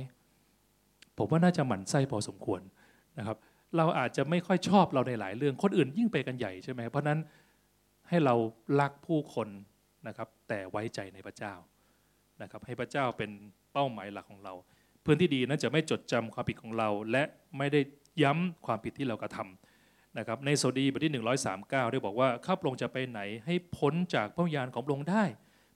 [1.19, 2.61] ผมว่าน่าจะหมั่นไส้พอสมควร
[3.19, 3.37] นะครับ
[3.77, 7.19] เราอาจจะไม่ค่อยชอบเราในหลายเรื่องคนอื่นยิ่งไปกันใหญ่ใช่ไหมเพราะนั้น
[8.09, 8.35] ให้เรา
[8.81, 9.49] รักผู้คน
[10.09, 11.55] นะครับ แต่ไว้ใจในพระเจ้า
[12.43, 13.31] นะครับ ให้พระเจ้าเป็น
[13.73, 14.55] เป้าหมายหลักของเรา
[15.03, 17.23] เพื่อนที่ดีนั้นจะไม่จดจำความผิดของเรา และ
[17.59, 17.81] ไม่ได้
[18.23, 21.13] ย้ำความผิดที่เรากระทำนะครับในโซดีบทที่
[21.53, 25.25] 139 ได้บอกว่าข้าพระองค์จะไปไหนให้พ้นจากพระวิญญาณของพระองค์ได้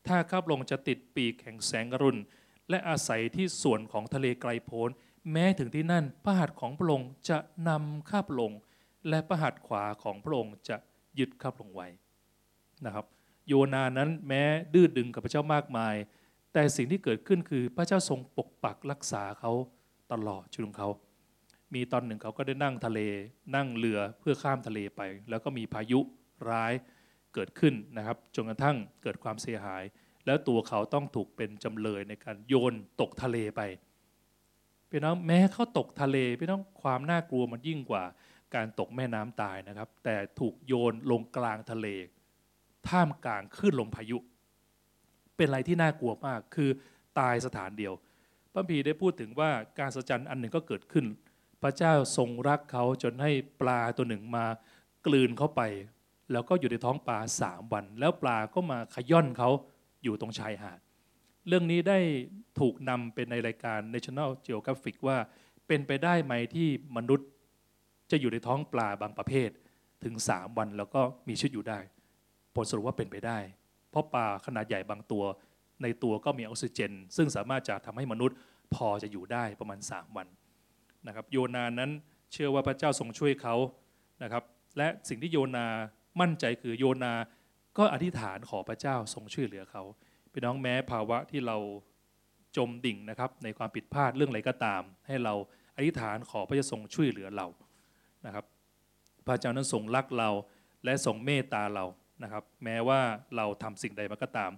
[0.06, 2.20] ถ้าข้าพระองค์จะติดปีกแห่งแสงอรุณ
[2.70, 4.90] และอาศัยที่ส่วนของทะเลไกลโพ้น
[5.33, 8.61] แม้ถึงที่นั่นพระหัตถ์ของพระองค์จะนำข้าพระองค์
[9.09, 10.76] และพระหัตถ์ขวาของพระองค์จะ
[11.18, 11.88] ยึดข้าพระองค์ไว้
[12.85, 13.07] นะครับ
[13.46, 14.42] โยนานั้นแม้
[14.74, 15.94] ดื้อดึงกับพระเจ้ามากมาย
[16.52, 19.52] แต่สิ่งที่เกิดขึ้นคือพระเจ้าทรงปกปักรักษาเขา
[20.12, 20.88] ตลอดชีวิตของเขา
[21.74, 23.00] มีตอนหนึ่งเขาก็ได้นั่งทะเล
[23.54, 26.00] นั่งเรือเพื่อข้ามทะเลไป แล้วก็มีพายุ
[26.50, 26.72] ร้าย
[27.35, 29.83] เกิดขึ้นนะครับจนกระทั่งเกิดความเสียหาย
[30.26, 33.61] แล้วตัวเขาต้องถูกเป็นจำเลยในการโยนตกทะเลไป
[34.90, 38.05] พี่น้องแม้เขาตกทะเลพี่น้องความน่ากลัวมันยิ่งกว่า
[38.55, 41.87] การตกแม่น้ำตายนะครับ แต่ถูกโยนลงกลางทะเล
[42.88, 44.18] ท่ามกลางคลื่นลมพายุ
[45.37, 46.70] เป็นอะไรที่น่ากลัวมากคือ
[47.18, 47.94] ตายสถานเดียว
[48.53, 51.07] พระพีได้พูดถึงว่าการสัจจันอันหนึ่งก็เกิดขึ้น
[51.62, 54.44] พระเจ้าทรงรักเขาจนให้ปลาตัวหนึ่งมา
[55.07, 55.61] กลืนเข้าไป
[56.33, 59.51] แล้วก็อยู่ในท้องปลาสามวัน แล้วปลาก็มาขย่อนเขา
[60.03, 60.79] อยู่ตรงชายหาด
[61.48, 61.98] เรื่องนี้ได้
[62.61, 65.16] ถูกนำเป็นในรายการ National Geographic ว่า
[65.68, 67.28] เป็นไปได้ไหมที่มนุษย์
[68.11, 69.50] จะอยู่ในท้องปลาบางประเภท
[70.04, 71.78] ถึง 3 วันแล้วก็มีชีวิตอยู่ได้
[72.54, 73.38] ผลสรุปว่าเป็นไปได้
[73.90, 75.24] เพราะปลาขนาดใหญ่บางตัว
[75.82, 78.37] ในตัวก็มีออกซิเจน ซึ่งสามารถจะทำให้มนุษย์
[78.74, 80.26] พอจะอยู่ได้ประมาณ 3 วัน
[81.06, 81.90] นะครับโยนานั้น
[82.32, 83.54] เชื่อว่าพระเจ้าทรงช่วยเขา
[84.22, 84.44] นะครับ
[84.78, 85.66] และสิ่งที่โยนา
[86.20, 87.12] มั่นใจคือโยนา
[87.78, 89.82] ก็อธิษฐานขอพระเจ้าทรงช่วยเหลือเขา
[90.38, 91.57] พี่น้องแม้ภาวะที่เรา
[92.57, 95.35] จมดิ่งนะครับในความผิดพลาดเรื่องอะไรก็ตาม ให้เรา
[95.77, 97.46] อธิษฐานขอพระเจ้าทรงช่วยเหลือเรา
[98.27, 98.44] นะครับ
[99.27, 100.31] พระเจ้านั้นทรงรักเรา
[100.85, 101.85] และทรงเมตตาเรา
[102.22, 103.01] นะครับ แม้ว่า
[103.37, 104.51] เราทำสิ่งใดมาก็ตาม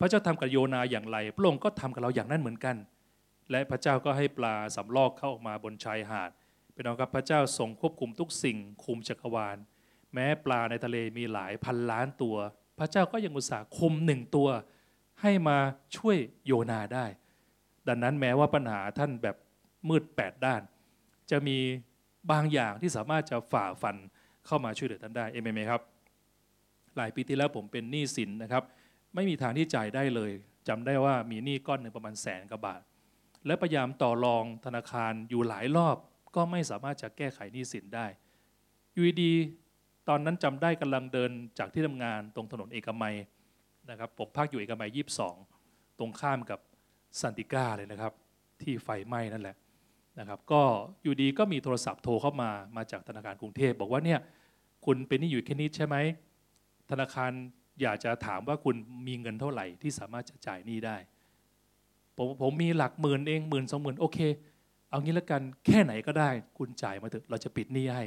[0.00, 2.76] พระเจ้าทำกับโยนาอย่างไร พระองค์ก็ทำกับเราอย่างนั้นเหมือนกัน
[3.50, 6.30] และพระเจ้าก็ให้ปลาสำลอกเข้าออกมาบนชายหาด
[6.72, 9.56] เป็นน้องครับพระเจ้าทรงควบคุมทุกสิ่งคุมจักรวาล
[10.14, 12.36] แม้ปลาในทะเลมีหลายพันล้านตัว
[12.78, 14.48] พระเจ้าก็ยังอุตส่าห์คุมหนึ่งตัว
[15.22, 15.58] ให้มา
[15.96, 17.06] ช่วยโยนาได้
[17.88, 19.36] ดังนั้นแม้ว่าปัญหาท่านแบบ
[19.88, 20.62] มืดแปดด้าน
[21.30, 21.58] จะมี
[22.30, 23.96] บางอย่างที่สามารถจะฝ่าฟัน
[24.46, 25.80] เข้ามาช่วยเหลือท่านได้เอเมนไหมครับ
[26.96, 28.62] หลายปีที่แล้วผมเป็นหนี้สินนะครับ
[29.14, 30.30] ไม่มีทางที่จ่ายได้เลย
[30.68, 32.80] จำได้ว่ามีหนี้ก้อนหนึ่งประมาณแสนกว่าบาท
[33.46, 35.96] และพยายามต่อรองธนาคารอยู่หลายรอบ
[36.36, 38.06] ก็ไม่สามารถจะแก้ไขหนี้สินได้
[38.96, 39.32] ยูดี
[40.08, 43.14] ตอนนั้นจำได้กำลังเดินจากที่ทำงานตรงถนนเอกมัย
[43.90, 45.36] นะครับผมพักอยู่เอกมัยยีสอง
[45.98, 46.60] ตรงข้ามกับ
[47.20, 48.12] สันติก้าเลยนะครับ
[48.62, 49.56] ที่ไฟไหม้นั่นแหละ
[50.18, 50.62] นะครับก็
[51.02, 54.20] อยู่ดีก็มีโทรศัพท์โทรเข้ามามาจากธนาคารกรุงเทพบอกว่าเนี่ย
[54.84, 55.96] คุณเป็นนี้อยู่แค่นี้ใช่ไหม
[56.90, 57.30] ธนาคาร
[57.82, 60.96] อยากจะถามว่าคุณมีเงินเท่าไหร่ที่สามารถจะจ่ายหนี้ได้
[62.16, 64.18] ผมผมมีหลักหมื่นเองหมื่นสองหมื่นโอเค
[64.90, 68.04] เอางี้ละกันแค่ไหนก็ได้ คุณจ่ายมาเถอะเราจะปิดหนี้ให้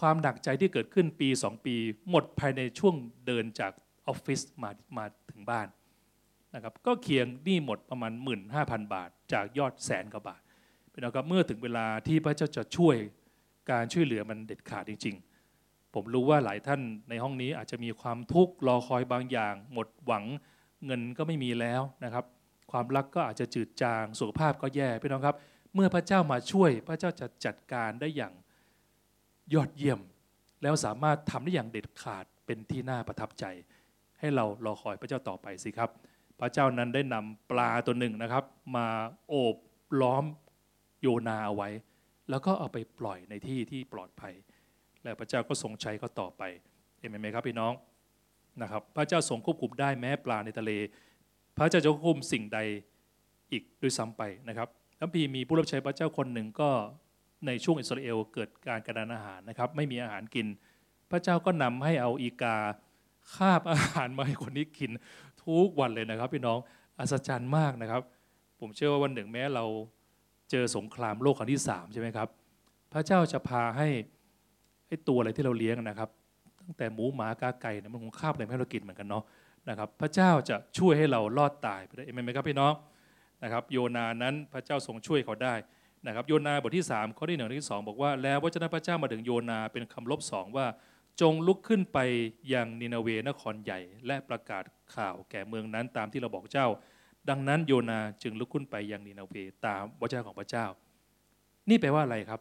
[0.00, 1.74] ความหนักใจที่เกิดขึ้นปี 2 ปี
[2.10, 2.94] หมดภายในช่วง
[3.26, 3.72] เดินจาก
[4.08, 5.68] ออฟฟิศมามาถึงบ้าน
[6.54, 8.12] นะครับก็เคียงหนี้หมดประมาณ
[8.52, 10.40] 15,000 บาท จากยอดแสนกว่าบาท
[10.90, 12.96] เป็นเอาครับเมื่อถึงเวลาที่พระเจ้าจะช่วย
[13.70, 15.16] การช่วยเหลือมันเด็ดขาดจริง
[15.54, 20.24] ๆ ผมรู้ว่าหลายท่านในห้องนี้อาจจะมีความทุกข์รอคอยบางอย่าง หมดหวัง
[20.86, 22.24] เงินก็ไม่มีแล้วนะครับ
[22.70, 25.36] ความรักก็อาจจะจืดจางสุขภาพก็แย่พี่น้องครับ
[25.74, 28.32] เมื่อพระเจ้ามาช่วยพระเจ้าจะจัดการได้อย่าง
[29.54, 30.00] ยอดเยี่ยม
[30.62, 33.44] แล้วสามารถทำได้อย่างเด็ดขาดเป็นที่น่าประทับใจ
[34.20, 35.90] ให้เรารอคอยพระเจ้าต่อไปสิครับ
[36.40, 38.44] พระเจ้านั้นได้นำปลาตัวหนึ่งนะครับ
[38.76, 38.86] มา
[39.28, 39.56] โอบ
[40.00, 40.24] ล้อม
[41.00, 41.68] โยนาเอาไว้
[42.30, 44.34] แล้วก็เอาไปปล่อยในที่ที่ปลอดภัย
[45.02, 46.42] และพระเจ้าก็ทรงใช้เขาต่อไป
[46.98, 47.72] เห็นไหมครับพี่น้อง
[48.62, 50.70] นะครับ พระเจ้าทรงควบคุมได้แม้ปลาในทะเล
[51.56, 52.58] พระเจ้าจะควบคุมสิ่งใด
[53.52, 56.70] อีกด้วยซ้ำไปนะครับทั้งพีมีผู้รับใช้พระเจ้าคนหนึ่งก็
[57.46, 60.46] ในช่วงอิสราเอลเกิดการกระดานอาหารนะครับ ไม่มีอาหารกิน
[61.10, 62.56] พระเจ้าก็นำให้เอาอีกา
[63.34, 64.90] คาบอาหารมาให้คนนี้กิน
[65.44, 66.58] ทุกวันเลยนะครับ พี่น้อง
[66.98, 68.02] อัศจรรย์มากนะครับ
[68.60, 69.64] ผมเชื่อว่าวันหนึ่งแม้เรา
[70.50, 72.28] เจอสงครามโลกครั้งที่สามใช่ไหมครับ
[72.92, 73.88] พระเจ้าจะพาให้
[74.86, 76.10] ให้ตัวอะไรที่เราเลี้ยงนะครับ
[76.60, 79.24] ตั้งแต่หมูหมากาไก่เนี่ยมันคงคาบอะไรให้เรากินเหมือนกันเนาะ
[79.68, 82.72] นะครับ พระเจ้าจะช่วยให้เรารอดตายไปได้เอเมนไหมครับพี่น้อง
[83.42, 85.54] นะครับ โยนานั้นพระเจ้าทรงช่วยเขาได้
[86.06, 90.66] นะครับ โยนาบทที่3ข้อที่หนึ่งที่สองบอกว่าแล้ววจนะพระเจ้ามาถึงโยนาเป็นคำลบสองว่า
[91.20, 91.98] จงลุกขึ้นไป
[92.52, 96.68] ยังนินาเวนครใหญ่ และประกาศข่าวแก่เมืองนั้นตามที่เราบอกเจ้า
[97.28, 99.34] ดังนั้นโยนาจึงลุกขึ้นไปยังนีนาเว
[99.66, 100.66] ตามวจนะของพระเจ้า
[101.68, 102.40] นี่แปลว่าอะไรครับ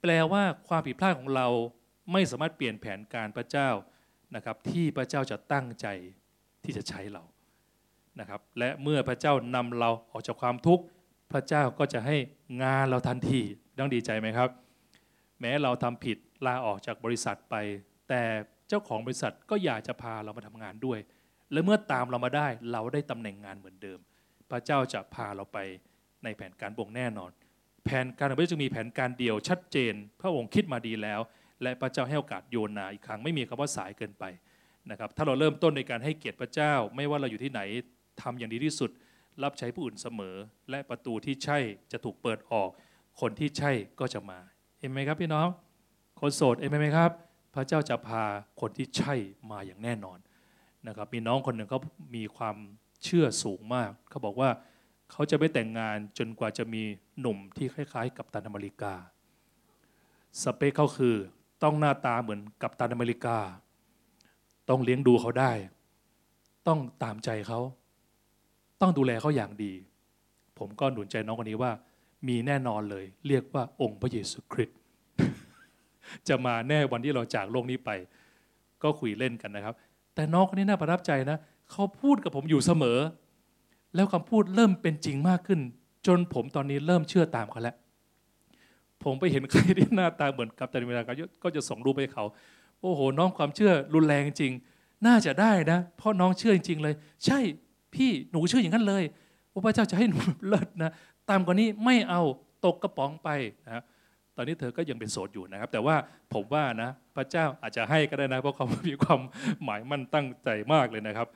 [0.00, 1.48] แปลว่าความผิดพลาดของเรา
[2.12, 3.68] ไม่สามารถเปลี่ยนแผนการพระเจ้า
[4.34, 5.86] นะครับที่พระเจ้าจะตั้งใจ
[6.64, 7.22] ที่จะใช้เรา
[8.20, 10.84] นะครับ และเมื่อพระเจ้านำเราออกจากความทุกข์
[11.32, 12.16] พระเจ้าก็จะให้
[12.62, 13.40] งานเราทันที
[13.78, 14.48] ต้องดีใจไหมครับ
[15.40, 17.54] แม้เราทำผิดลาออกจากบริษัทไป
[18.08, 18.22] แต่
[18.68, 20.98] เจ้าของบริษัทก็อยากจะพาเรามาทำงานด้วย
[21.52, 23.98] และเมื่อตามเรามาได้เราได้ตำแหน่งงานเหมือนเดิม
[24.50, 25.58] พระเจ้าจะพาเราไป
[26.24, 27.30] ในแผนการบ่งแน่นอน
[27.84, 31.20] แผนการของพระเจ้าจะมีแผนการเดียวชัดเจน พระองค์คิดมาดีแล้ว
[31.62, 34.24] และพระเจ้าให้โอกาสโยนาอีกครั้งไม่มีคำว่าสายเกินไป
[34.90, 37.60] นะครับถ้าเราเริ่มต้นในการให้เกียรติพระเจ้า ไม่ว่าเราอยู่ที่ไหน
[38.22, 38.90] ทำอย่างดีที่สุด
[39.42, 40.36] รับใช้ผู้อื่นเสมอ
[40.70, 41.58] และประตูที่ใช่
[41.92, 42.70] จะถูกเปิดออก
[43.20, 44.38] คนที่ใช่ก็จะมา
[44.80, 45.46] เห็นไหมครับพี่น้อง
[46.20, 47.10] คนโสดเห็นไหมครับ
[47.54, 48.22] พระเจ้าจะพา
[48.60, 49.14] คนที่ใช่
[49.50, 50.18] มาอย่างแน่นอน
[50.86, 51.80] นะครับมีน้องคนหนึ่งเขา
[52.16, 52.56] มีความ
[53.04, 54.50] เชื่อสูงมาก เขาบอกว่า
[55.10, 56.82] เขาจะไม่แต่งงานจนกว่าจะมี
[57.20, 58.94] หนุ่มที่คล้ายๆ กับตันอเมริกา
[60.42, 61.14] สเปคเขาคือ
[61.62, 63.38] ต้องหน้าตาเหมือนกับตันอเมริกา
[64.68, 65.52] ต้องเลี้ยงดูเขาได้
[66.66, 67.60] ต้องตามใจเขา
[68.80, 69.72] ต้องดูแลเขาอย่างดี
[70.58, 71.72] ผมก็หนุนใจน้องคนนี้ว่า
[72.28, 74.78] มีแน่นอนเลย เรียกว่าองค์พระเยซูคริสต์
[76.28, 77.90] จะมาแน่วันที่เราจากโลกนี้ไป
[78.82, 79.74] ก็คุยเล่นกันนะครับ
[80.14, 81.38] แต่น้องคนนี้น่าประทับใจนะ
[81.70, 82.98] เขาพูดกับผมอยู่เสมอ
[83.94, 85.60] แล้วคำพูดเริ่มเป็นจริงมากขึ้น
[86.06, 87.76] จนผมตอนนี้เริ่มเชื่อตามเขาแล้ว
[89.02, 91.02] ผมไปเห็นใครที่หน้าตาเหมือนกับตันเวลา
[91.42, 92.24] ก็จะส่งรูปไปเขา
[92.80, 94.52] โอ้โห น้องความเชื่อรุนแรงจริง
[95.06, 97.38] น่าจะได้นะ เพราะน้องเชื่อจริง ๆ เลย ใช่
[97.94, 99.04] พี่หนูเชื่ออย่างนั้นเลย
[99.52, 100.90] ว่าพระเจ้าจะให้หนูเลิศนะ
[101.30, 102.22] ตามกว่านี้ไม่เอา
[102.64, 103.28] ตกกระป๋องไป
[103.66, 103.84] นะครับ
[104.36, 105.96] ตอนนี้เธอก็ยังเป็นโสดอยู่นะครับ แต่ว่า
[106.32, 109.20] ผมว่านะพระเจ้าอาจจะให้ก็ได้นะ เพราะเขามีความ
[109.64, 111.28] หมายมั่นตั้งใจมากเลยนะครับ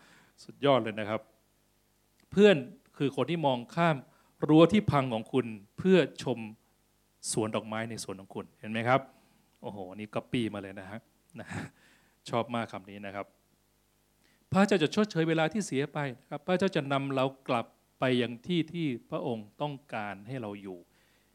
[0.45, 1.21] สุดยอดเลยนะครับ
[2.31, 2.57] เพื่อน
[2.97, 3.97] คือคนที่มองข้าม
[4.49, 5.47] รั้วที่พังของคุณ
[5.79, 6.39] เพื่อชม
[7.33, 9.01] สวนดอกไม้ในสวนของคุณเห็นไหมครับ
[9.63, 11.01] โอ้โหนี่ก๊อปปี้มาเลยนะฮะ
[11.41, 11.49] นะ
[12.31, 13.27] ชอบมากคำนี้นะครับ
[14.53, 17.67] พระเจ้าจะชดเชยเวลาที่เสียไปนะครับ พระเจ้าจะนำเรากลับ
[18.01, 20.79] ไปยังที่ที่พระองค์ต้องการให้เราอยู่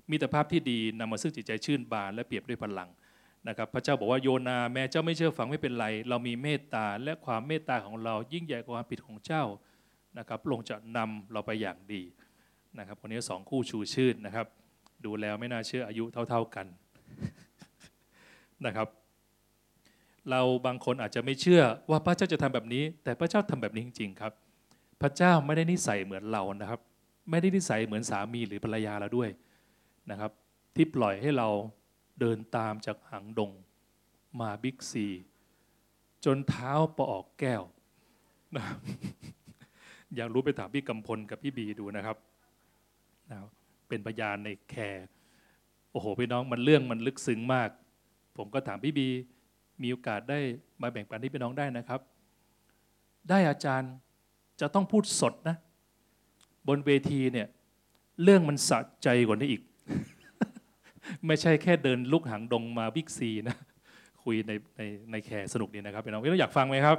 [0.09, 2.89] มีแต่ภาพที่ดีนำมาซึ่งจิตใจชื่นบานและเปรียบด้วยพลัง
[3.47, 9.43] นะครับพระเจ้าบอกว่าโยนาแม้เจ้าไม่เชื่อฟังไม่เป็นไร เรามีเมตตาและความเมตตาของเรายิ่งใหญ่กว่าความผิดของเจ้า
[10.17, 12.03] นะครับพระองค์จะนำเราไปอย่างดี
[12.79, 14.47] นะครับคนนี้สองคู่ชูชื่นนะครับ
[15.05, 16.67] ดูแล้วไม่น่าเชื่ออายุเท่า ๆกัน
[18.65, 18.87] นะครับ
[20.29, 24.33] เราบางคนอาจจะไม่เชื่อว่าพระเจ้าจะทำแบบนี้ แต่พระเจ้าทำแบบนี้จริง ๆ ครับ
[25.01, 26.81] พระเจ้าไม่ได้นิสัยเหมือนเรานะครับ
[27.29, 29.29] ไม่ได้นิสัยเหมือนสามีหรือภรรยาเราด้วย
[30.11, 30.31] นะครับ
[30.75, 31.47] ที่ปล่อยให้เรา
[32.19, 33.51] เดินตามจากหางดง
[34.39, 35.07] มาบิ๊กซี
[36.25, 37.63] จนเท้าปออกแก้ว
[38.55, 38.65] นะ
[40.15, 42.17] อยากรู้ไปถามพี่กำพลกับพี่บีดูนะครับ
[43.31, 43.37] นะ
[43.87, 45.05] เป็นพยานในแคร์
[45.91, 47.69] โอ้โหพี่น้องมันเรื่องมันลึกซึ้งมาก
[48.37, 49.07] ผมก็ถามพี่บี
[49.81, 50.39] มีโอกาสได้
[50.81, 52.01] มาแบ่งปันที่พี่น้องได้นะครับ
[53.29, 53.91] ได้อาจารย์
[54.61, 55.55] จะต้องพูดสดนะ
[56.67, 57.47] บนเวทีเนี่ย
[58.23, 59.61] เรื่องมันสะใจกว่านี้อีก
[61.27, 63.55] ไม่ใช่แค่เดินลุกหางดงมาบิ๊กซีนะ
[64.23, 66.97] คุยในในในแคร์สนุกดีนะครับพี่น้องพี่น้องอยากฟังไหมครับ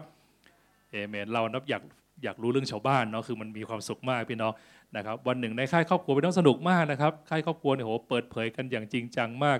[0.90, 1.82] เอเมนเรานับอยาก
[2.24, 4.52] อยากรู้เรื่องชาวบ้านเนาะคือมันมีความสุขมากพี่น้อง
[4.96, 9.58] นะครับวันหนึ่งในค่ายครอบครัวพี่น้องสนุกมากนะครับค่ายครอบครัวเนี่ยโหเปิดเผยกันอย่างจริงจังมาก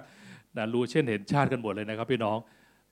[0.56, 2.36] นะรู้เช่นเห็นชาติกันหมดเลยนะครับพี่น้อง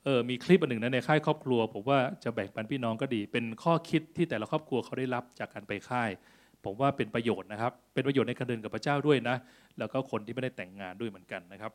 [0.04, 6.10] เออมีคลิปอันหนึ่งนะในค่ายครอบครัว ผมว่าจะแบ่งปันพี่น้องก็ดี เป็นข้อคิดที่แต่ละครอบครัวเขาได้รับจากการไปค่าย
[6.64, 9.36] ผมว่าเป็นประโยชน์นะครับ เป็นประโยชน์ในการเดินกับพระเจ้าด้วยนะ
[9.78, 11.72] แล้วก็คนที่ไม่ได้แต่งงานด้วยเหมือนกันนะครับ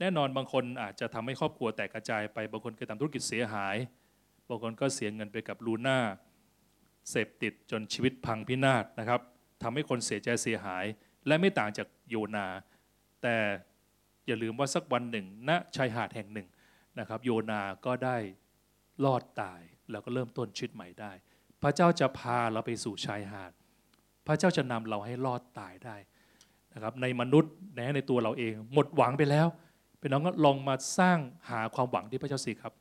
[0.00, 3.76] แน่นอนบางคนอาจจะทำให้ครอบครัวแตกกระจายไปบางคนเคยทำธุรกิจเสียหาย
[4.48, 5.98] บางคนก็เสียเงินไปกับลูน่า
[7.10, 9.20] เสพติดจนชีวิตพังพินาศนะครับ
[9.62, 10.84] ทำให้คนเสียใจเสียหาย
[11.26, 12.46] และไม่ต่างจากโยนา
[13.22, 13.36] แต่
[14.26, 16.48] อย่าลืมว่าสักวันหนึ่งณชายหาดแห่งหนึ่ง
[16.98, 18.16] นะครับ โยนาก็ได้
[19.04, 21.12] รอดตายแล้วก็เริ่มต้นชีวิตใหม่ได้
[21.62, 23.52] พระเจ้าจะพาเราไปสู่ชายหาด
[24.26, 25.96] พระเจ้าจะนำเราให้รอดตายได้
[26.74, 29.46] นะครับ ในมนุษย์ในในตัวเราเอง หมดหวังไปแล้ว
[29.98, 31.18] เป็นน้องก็ลองมาสร้าง
[31.50, 32.72] หาความหวังที่พระเจ้าสิครับ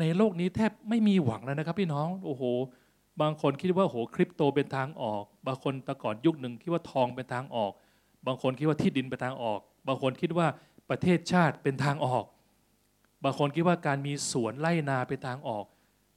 [0.00, 2.42] ในโลกนี้แทบไม่มีหวังแล้วนะครับ พี่น้องโอ้โห
[3.22, 7.72] บางคนคิดว่าโหคริปโตเป็นทางออก บางคนแต่ก่อนยุคหนึ่งคิดว่าทองเป็นทางออก
[8.26, 10.46] บางคนคิดว่าที่ดินเป็นทางออก บางคนคิดว่า
[10.90, 12.24] ประเทศชาติเป็นทางออก
[13.24, 15.64] บางคนคิดว่าการมีสวนไร่นาเป็นทางออก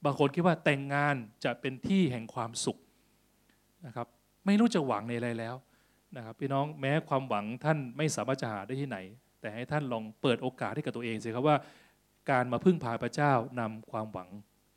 [0.04, 2.78] บางคนคิดว่าแต่งงานจะเป็นที่แห่งความสุข
[3.86, 4.06] นะครับ
[4.46, 5.54] ไม่รู้จะหวังในอะไรแล้ว
[6.16, 8.98] นะครับ พี่น้องแม้ความหวังท่านไม่สามารถจะหาได้ที่ไหน
[9.40, 11.56] แต่ให้ท่านลองเปิดโอกาสให้กับตัวเองสิครับว่า
[12.30, 14.28] การมาพึ่งพาพระเจ้านำความหวัง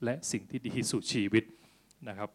[0.03, 1.43] และสิ่งที่ดีสู่ชีวิต
[2.07, 2.29] นะครับ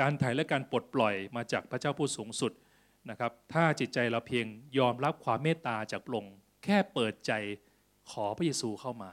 [0.00, 2.52] การไถ่และการปลดปล่อยมาจากพระเจ้าผู้สูงสุด
[3.10, 4.46] นะครับ ถ้าจิตใจเราเพียง
[4.78, 7.32] ยอมรับความเมตตาจากพระองค์แค่เปิดใจ
[8.12, 9.12] ขอพระเยซูเข้ามา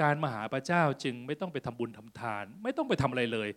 [0.00, 3.48] การมาหาพระเจ้าจึงไม่ต้องไปทำบุญทำทาน ไม่ต้องไปทำอะไรเลย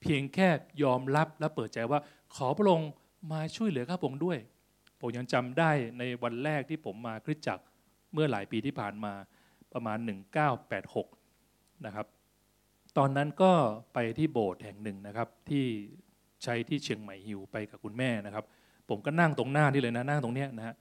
[0.00, 0.48] เพียงแค่
[0.82, 2.00] ยอมรับและเปิดใจว่า
[2.34, 2.90] ขอพระองค์
[3.32, 4.38] มาช่วยเหลือข้าพงด้วย
[5.00, 7.64] ผมยังจำได้ในวันแรกที่ผมมาคริสตจักร
[8.12, 9.12] เมื่อหลายปีที่ผ่านมา
[9.72, 9.98] ประมาณ
[11.12, 12.06] 1986 นะครับ
[12.98, 13.52] ตอนนั้นก็
[13.94, 15.64] ไปที่โบสถ์แห่งหนึ่งนะครับ ที่
[16.42, 18.44] ใช้ที่เชียงใหม่ฮิวไปกับคุณแม่นะครับ
[18.88, 20.74] ผมก็นั่งตรงหน้านี่เลยนะนั่งตรงเนี้ยนะฮะ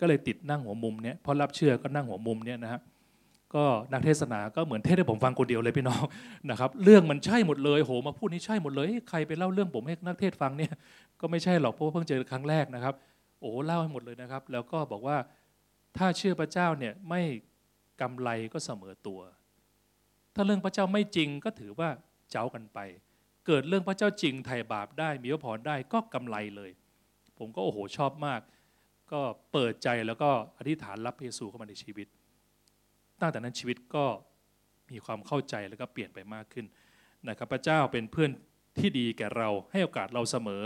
[0.00, 2.80] ก็เลยติดนั่งหัวมุมเนี้ยพอรับเชื่อก็นั่งหัวมุมเนี้ยนะฮะ
[3.54, 6.02] ก็นักเทศนาก็เหมือนเทศให้ผมฟังคนเดียวเลยพี่น้อง
[6.50, 10.72] นะครับเรื่องมันใช่หมดเลยโหมาพูดนี้ใช่หมดเลยใครไปเล่าเรื่องผมให้นักเทศฟังเนี่ย
[11.20, 12.94] ก็ไม่ใช่หรอกเพราะว่าเพิ่งเจอครั้งแรกนะครับ
[13.40, 15.16] โอ้เล่าให้หมดเลยนะครับ แล้วก็บอกว่า
[15.96, 17.20] ถ้าเชื่อพระเจ้าเนี่ยไม่
[18.00, 19.20] กำไรก็เสมอตัว
[20.34, 21.88] ถ้าเรื่องพระเจ้าไม่จริงก็ถือว่า
[22.30, 22.78] เจ้ากันไป
[23.46, 26.70] เกิดเรื่องพระเจ้าจริงไถ่บาปได้มีพระพรได้ก็กำไรเลย
[27.38, 28.40] ผมก็โอ้โหชอบมาก
[29.12, 29.20] ก็
[29.52, 32.08] เปิดใจแล้วก็อธิษฐานรับพระเยซูเข้ามาในชีวิต
[33.20, 34.04] ตั้งแต่นั้นชีวิตก็
[34.90, 36.66] มีความเข้าใจแล้วก็เปลี่ยนไปมากขึ้น
[37.28, 38.30] นะครับพระเจ้าเป็นเพื่อน
[38.78, 40.62] ที่ดีแก่เรา ให้โอกาสเราเสมอ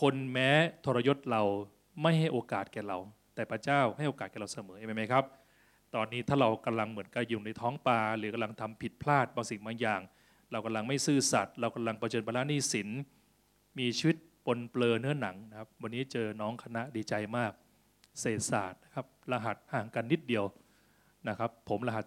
[0.00, 0.50] คนแม้
[0.84, 1.42] ทรยศเรา
[2.02, 2.98] ไม่ให้โอกาสแก่เรา
[3.34, 5.24] แต่พระเจ้าให้โอกาสแก่เราเสมอเห็นไหมครับ
[5.94, 10.00] ตอนนี้ถ้าเรากำลังเหมือนกับอยู่ในท้องปลาหรือกำลังทำผิดพลาดบางสิ่งบางอย่าง
[10.52, 12.88] เรากำลังไม่ซื่อสัตย์เรากำลังเผชิญภาระนี้สิน
[13.78, 17.52] มีชีวิตปนเปลือเนื้อหนังนะครับ วันนี้เจอน้องคณะดีใจมาก
[18.20, 20.44] เศรษฐศาสตร์นะครับรหัสห่างกันนิดเดียว
[21.28, 22.04] นะครับ ผมรหัส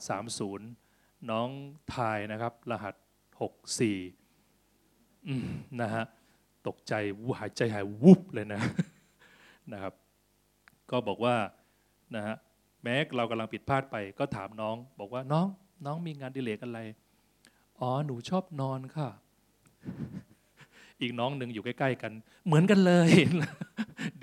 [0.64, 1.50] 30 น้อง
[1.96, 2.96] ทายนะครับ รหัส
[4.58, 6.04] 64นะฮะ
[6.68, 6.94] ตกใจ
[7.40, 8.62] หายใจหายวุบเลยนะ
[9.74, 9.94] นะครับ
[10.92, 11.36] ก็บอกว่า
[12.16, 12.36] นะฮะ
[12.84, 15.48] แม้เรากำลังผิดพลาดไป ก็ถามน้อง บอกว่าน้อง
[15.86, 16.80] น้องมีงานดิเลกอะไร
[17.80, 19.10] อ๋อหนูชอบนอนค่ะ
[21.02, 22.12] อีกน้องหนึ่งอยู่ใกล้ ๆ กัน
[22.46, 23.10] เหมือนกันเลย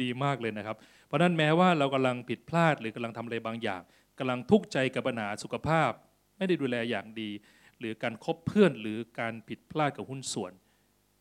[0.02, 0.76] ดีมากเลยนะครับ
[1.14, 3.82] ราะนั้นแม้ว่าเรากำลังผิดพลาดหรือกำลังทำอะไรบางอย่าง
[4.18, 5.90] กำลังทุกข์ใจกับปัญหาสุขภาพ
[6.36, 7.30] ไม่ได้ดูแลอย่างดี
[7.78, 10.52] หรือการคบเพื่อนหรือการผิดพลาดกับหุ้นส่วน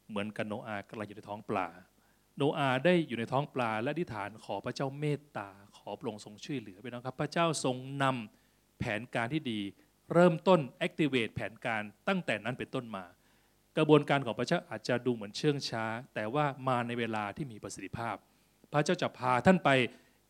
[0.10, 1.67] เหมือนกันโนอากำลังอยู่ในท้องปลา
[2.38, 9.60] โนอาได้อยู่ในท้องปลาและอธิษฐานขอพระเจ้าเมตตา ขอพระองค์ทรงช่วยเหลือไปนะครับ พระเจ้าทรงนำแผนการที่ดี
[10.13, 13.06] เริ่มต้น activate แผนการตั้งแต่นั้นเป็นต้นมา
[13.77, 18.15] กระบวนการของพระเจ้าอาจจะดูเหมือนเชื่องช้า แต่ว่ามาในเวลาที่มีประสิทธิภาพ
[18.74, 19.70] พระเจ้าจะพาท่านไป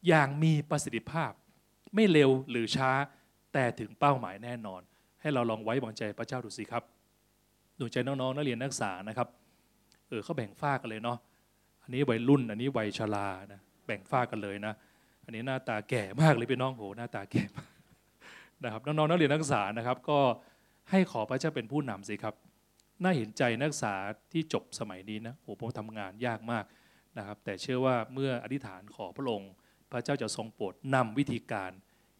[0.07, 1.31] อย่างมีประสิทธิภาพ
[1.95, 2.91] ไม่เร็วหรือช้า
[3.53, 4.81] แต่ถึงเป้าหมายแน่นอน
[5.21, 6.83] ให้เราลองไว้วางใจพระเจ้าดูสิครับ
[7.79, 9.27] ดูใจน้องๆนักเรียนนักศึกษานะครับ
[10.07, 11.17] เออเขาแบ่งฝ้ากันเลยเนาะ
[11.83, 14.73] อันนี้วัยรุ่น อันนี้วัยชรานะแบ่งฝ้ากันเลยนะ
[15.25, 17.69] อันนี้หน้าตาแก่มากเลยพี่น้องโหหน้าตาแก่มาก
[18.63, 20.19] นะครับน้องๆนักเรียนนักศึกษานะครับ ก็
[20.91, 22.35] ให้ขอพระเจ้าเป็นผู้นำสิครับ
[23.03, 23.95] น่าเห็นใจนักศึกษา
[24.31, 26.63] ที่จบสมัยนี้นะโอ้ผมทำงานยากมาก
[27.17, 29.51] นะครับ แต่เชื่อว่าเมื่ออธิษฐานขอพระองค์
[29.91, 31.71] พระเจ้าจะทรงโปรดนำวิธีการ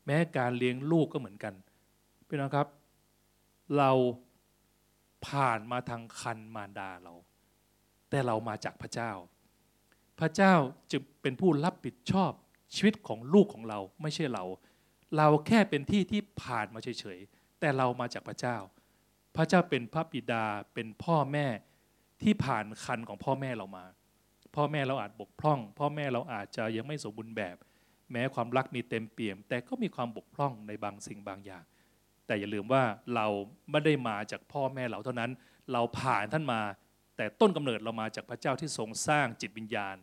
[0.06, 1.54] แม้การเลี้ยงลูกก็เหมือนกัน
[2.28, 2.68] พี่น้องครับ
[3.78, 3.92] เรา
[5.28, 7.14] ผ่านมาทางคันมารดาเรา
[8.10, 9.12] แต่เรามาจากพระเจ้า
[10.20, 10.54] พระเจ้า
[10.92, 12.32] จึงเป็นผู้รับผิดชอบ
[12.76, 14.44] ชีวิตของลูกของเราไม่ใช่เรา
[15.18, 18.58] เราแค่เป็นที่ที่ผ่านมาเฉยๆแต่เรามาจากพระเจ้า
[19.36, 21.48] พระเจ้าเป็นพระบิดาเป็นพ่อแม่
[22.24, 23.86] ที่ผ่านคันของพ่อแม่เรามา
[24.56, 27.56] พ่อแม่เราอาจบกพร่อง พ่อแม่เราอาจจะยังไม่สมบูรณ์แบบ
[28.12, 31.64] แม้ความรักมีเต็มเปี่ยม แต่ก็มีความบกพร่องในบางสิ่งบางอย่าง
[32.28, 32.84] แต่อย่าลืมว่า
[33.16, 33.28] เรา
[33.72, 35.32] ไม่ได้มาจากพ่อแม่เราเท่านั้น
[35.74, 36.62] เราผ่านท่านมา
[37.18, 39.96] แต่ต้นกำเนิดเรามาจากพระเจ้าที่ทรงสร้างจิตวิญญาณ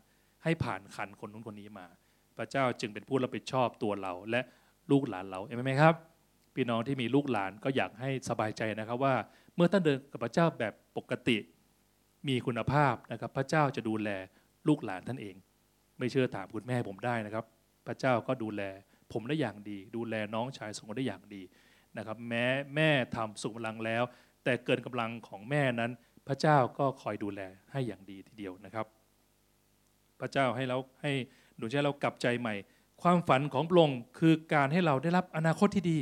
[0.44, 1.86] ให้ผ่านคันคนนู้นคนนี้มา
[2.38, 4.40] พระเจ้าจึงเป็นผู้รับผิดชอบตัวเราและ
[4.90, 5.94] ลูกหลานเราเห็นไหมครับ
[6.54, 9.14] พี่น้องที่มีลูกหลานก็อยากให้สบายใจนะครับว่า
[9.54, 11.36] เมื่อท่านเดินกับพระเจ้าแบบปกติ
[12.28, 14.10] มีคุณภาพนะครับ พระเจ้าจะดูแล
[14.68, 15.36] ลูกหลานท่านเอง
[15.98, 17.44] ไม่เชื่อถามคุณแม่ผมได้นะครับ
[17.86, 18.62] พระเจ้าก็ดูแล
[19.12, 21.42] ผมได้อย่างดี ดูแลน้องชายสองคนได้อย่างดี
[21.96, 22.44] นะครับ แม้
[22.74, 24.02] แม่ทำสุกำลังแล้ว
[24.44, 25.90] แต่เกินกำลังของแม่นั้น
[26.28, 27.40] พระเจ้าก็คอยดูแล
[27.72, 28.86] ให้อย่างดีทีเดียวนะครับ
[30.20, 31.12] พระเจ้าให้เราให้
[31.56, 32.54] หนุนใจเรากลับใจใหม่
[33.02, 35.98] ความฝันของพระองค์คือการให้เราได้รับอนาคตที่ดี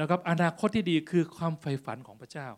[0.00, 2.48] นะครับอนาคตที่ดีคือความใฝ่ฝันของพระเจ้า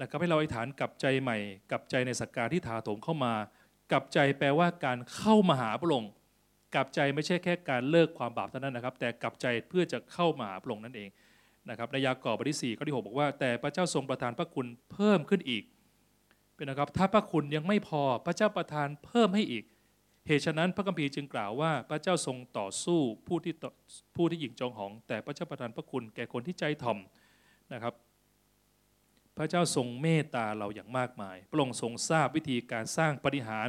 [0.00, 1.38] นะครับให้เราอธิษฐานกลับใจใหม่
[1.70, 3.32] กลับใจในสักการที่ถาโถมเข้ามา
[3.92, 6.10] กลับใจแปลว่าการเข้ามาหาพระองค์
[6.74, 11.08] กลับใจไม่ใช่แค่การเลิกความบาปเท่านั้นนะครับ แต่กลับใจเพื่อจะเข้ามาหาพระองค์นั่นเอง
[11.70, 15.62] นะครับในยากอบบทที่4ข้อที่6บอกว่า แต่พระเจ้าทรงประทานพระคุณเพิ่มขึ้นอีก
[16.54, 19.64] เป็นนะครับถ้าพระคุณยังไม่พอพระเจ้าประทานเพิ่มให้อีก
[20.26, 23.54] เหตุฉะนั้นพระคัมภีร์จึงกล่าวว่าพระเจ้าทรงต่อสู้ผู้ที่
[24.16, 26.98] ผู้ที่หยิ่งจองหอง แต่พระเจ้าประทานพระคุณแก่คนที่ใจถ่อม
[27.72, 27.94] นะครับ
[29.36, 33.68] พระเจ้าทรงเมตตาเราอย่างมากมาย พระองค์ทรงทราบวิธีการสร้างปฏิหาร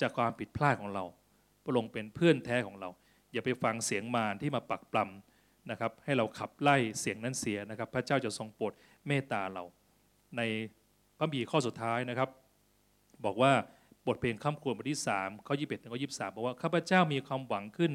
[0.00, 1.04] จากความผิดพลาดของเรา
[1.64, 2.90] พระองค์เป็นเพื่อนแท้ของเรา
[3.32, 8.72] อย่าไปฟังเสียงมารที่มาปักปลำนะครับ ให้เราขับไล่เสียงนั้นเสียนะครับ พระเจ้าจะทรงโปรด
[9.06, 9.64] เมตตาเรา
[10.36, 10.42] ใน
[11.18, 12.28] พระบีข้อสุดท้ายนะครับ
[13.24, 13.52] บอกว่า
[14.06, 17.92] บทเพลงข้ามควรบทที่3ข้อ21ถึงข้อ23บอกว่าข้าพเจ้ามีความหวังขึ้น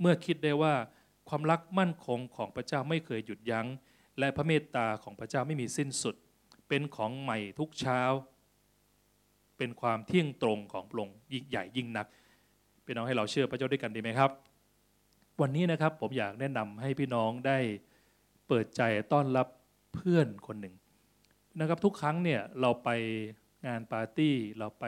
[0.00, 0.74] เมื่อคิดได้ว่า
[1.28, 3.66] ความรักมั่นคงของพระเจ้าไม่เคยหยุดยัง้ง
[4.18, 6.14] และพระเมตตาของพระเจ้าไม่มีสิ้นสุด
[6.68, 8.00] เป็นของใหม่ทุกเช้า
[9.58, 12.06] เป็นความเที่ยงตรงของพระองค์ยิ่งใหญ่ยิ่งนัก
[12.84, 14.30] พี่น้องให้เราเชื่อพระเจ้าด้วยกันดีไหมครับ
[15.40, 17.58] วันนี้นะครับผมอยากแนะนำให้พี่น้องได้
[18.48, 18.82] เปิดใจ
[19.12, 19.46] ต้อนรับ
[19.94, 20.74] เพื่อนคนหนึ่ง
[21.60, 22.88] นะครับทุกครั้งเนี่ยเราไป
[23.66, 24.84] งานปาร์ตี้เราไป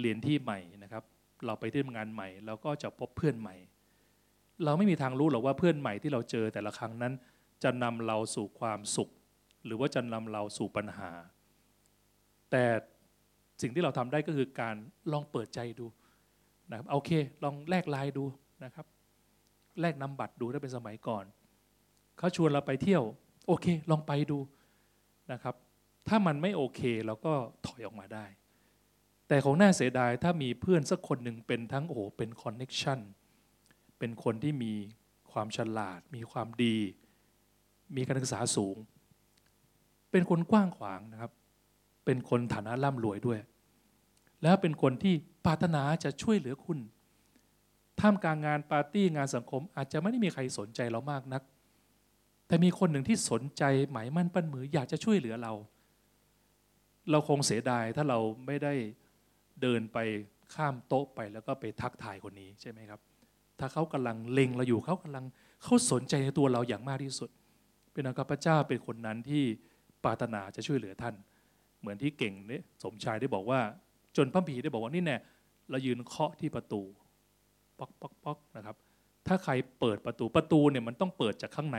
[0.00, 1.04] เรียนที่ใหม่นะครับ
[1.46, 3.54] เราไปที่ทำงานใหม่ เราก็จะพบเพื่อนใหม่
[4.64, 7.12] เราไม่มีทางรู้หรอกว่าเพื่อนใหม่ที่เราเจอแต่ละครั้งนั้น
[7.62, 9.10] จะนำเราสู่ความสุข
[9.66, 11.10] หรือว่าจะนำเราสู่ปัญหา
[12.50, 12.64] แต่
[13.62, 14.76] สิ่งที่เราทำได้ก็คือการ
[15.12, 15.86] ลองเปิดใจดู
[16.70, 17.10] นะครับโอเค
[17.44, 18.24] ลองแลกไลน์ดู
[18.64, 18.86] นะครับ
[19.80, 21.24] แลกนามบัตรดูถ้าเป็นสมัยก่อน
[22.18, 23.02] เขาชวนเราไปเที่ยว
[23.46, 24.38] โอเค ลองไปดู
[25.32, 25.54] นะครับ
[26.08, 27.32] ถ้ามันไม่โอเคเราก็
[27.66, 28.26] ถอยออกมาได้
[29.28, 33.00] แต่คงน่าเสียดายถ้ามีเพื่อนสักคนหนึ่งเป็นทั้งโอ้เป็น connection
[33.98, 34.72] เป็นคนที่มี
[35.32, 36.76] ความฉลาด มีความดี
[37.96, 38.76] มีการศึกษาสูง
[40.16, 41.32] เป็นคนกว้างขวางนะครับ
[42.04, 43.38] เป็นคนฐานะร่ำรวยด้วย
[44.42, 45.14] แล้วเป็นคนที่
[45.44, 46.78] ปรารถนาจะช่วยเหลือคุณ
[48.00, 51.42] ท่ามกลางงานปาร์ตี้งานสังคม อาจจะไม่ได้มีใครสนใจเรามากนัก
[52.46, 53.62] แต่มีคนหนึ่งที่สนใจ
[53.92, 55.52] หมายมั่นปั้นมืออยากจะช่วยเหลือเรา
[57.10, 58.74] เราคงเสียดายถ้าเราไม่ได้
[59.62, 59.98] เดินไป
[60.54, 63.00] ข้ามโต๊ะไปแล้วก็ไปทักทายคนนี้ใช่ไหมครับ
[63.58, 65.24] ถ้าเขากำลังเล็งเราอยู่เขากำลัง
[65.62, 67.30] เขาสนใจในตัวเราอย่างมากที่สุด
[67.92, 69.44] เป็นอัครพระเจ้าเป็นคนนั้นที่
[70.06, 71.14] ปรารถนาจะช่วยเหลือท่าน
[71.80, 73.60] เหมือนที่เก่งเนี่ยสมชายได้บอกว่า
[74.16, 75.18] จนพระผีได้บอกว่านี่แน่
[75.70, 76.82] เรายืนเคาะที่ประตู
[77.78, 78.76] ป๊อกป๊อกป๊อกนะครับ
[79.26, 81.78] ถ้าใครเปิดประตูประตูเนี่ยมันต้องเปิดจากข้างใน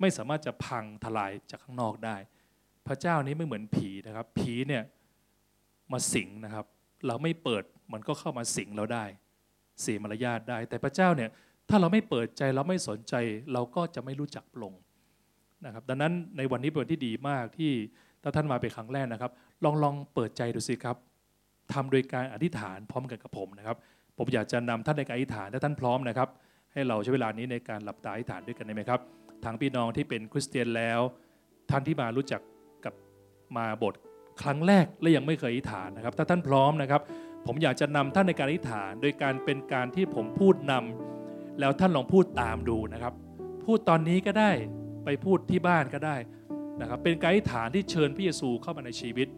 [0.00, 2.16] ไม่สามารถจะพังทลายจากข้างนอกได้
[2.86, 4.82] พระเจ้านี้ไม่เหมือนผีนะครับ ผีเนี่ย
[5.92, 6.66] มาสิงนะครับ
[7.06, 9.04] เราไม่เปิดมันก็เข้ามาสิงเราได้
[9.80, 11.30] เสียมารยาทได้ แต่พระเจ้าเนี่ย
[11.68, 13.14] ถ้าเราไม่เปิดใจเราไม่สนใจ
[13.52, 14.72] เราก็จะไม่รู้จักปลง
[15.66, 17.72] นะครับดังนั้นในวันนี้เป็นวันที่ดีมากที่
[18.22, 19.32] ถ้าท่านมาเป็นครั้งแรกนะครับ
[19.64, 20.96] ลองลองเปิดใจดูสิครับ
[21.72, 23.76] ทำโดยการอธิษฐานพร้อมกันกับผมนะครับ
[24.18, 26.28] ผมอยากจะนำท่านในการอธิษฐานถ้าท่านพร้อมนะครับ
[26.72, 29.00] ให้เราใช้เวลานี้ในการหลับตาอธิษฐานด้วยกันได้ไหมครับ
[29.44, 31.00] ทางพี่น้องที่เป็นคริสเตียนแล้ว
[31.70, 32.40] ท่านที่มารู้จัก
[32.84, 32.94] กับ
[33.56, 33.94] มาโบท
[34.42, 37.02] ครั้งแรกและยังไม่เคยอธิษฐานนะครับ ถ้าท่านพร้อมนะครับ
[37.46, 43.14] ผมอยากจะนำท่านในการอธิษฐาน โดยการเป็นการที่ผมพูดนำแล้วท่านลองพูดตามดูนะครับ
[43.64, 44.50] พูดตอนนี้ก็ได้
[45.04, 46.16] ไปพูดที่บ้านก็ได้
[46.80, 49.28] นะครับเป็นไการอธิษฐานที่เชิญพระเยซูเข้ามาในชีวิต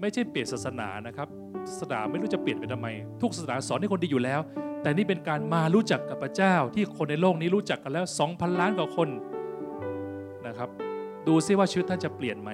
[0.00, 1.28] ไม่ใช่เปลี่ยนศาสนานะครับ
[1.70, 2.88] ศาสนาไม่รู้จะเปลี่ยนไปทำไม
[3.22, 4.40] ทุกศาสนาสอนให้คนดีอยู่แล้ว
[4.82, 9.08] แต่นี่เป็นการมารู้จักกับพระเจ้า ที่คนในโลกนี้รู้จักกันแล้ว 2,000 ล้านกว่าคน
[10.46, 10.68] นะครับ
[11.26, 12.50] ดูซิว่าชีวิตท่านจะเปลี่ยนไหม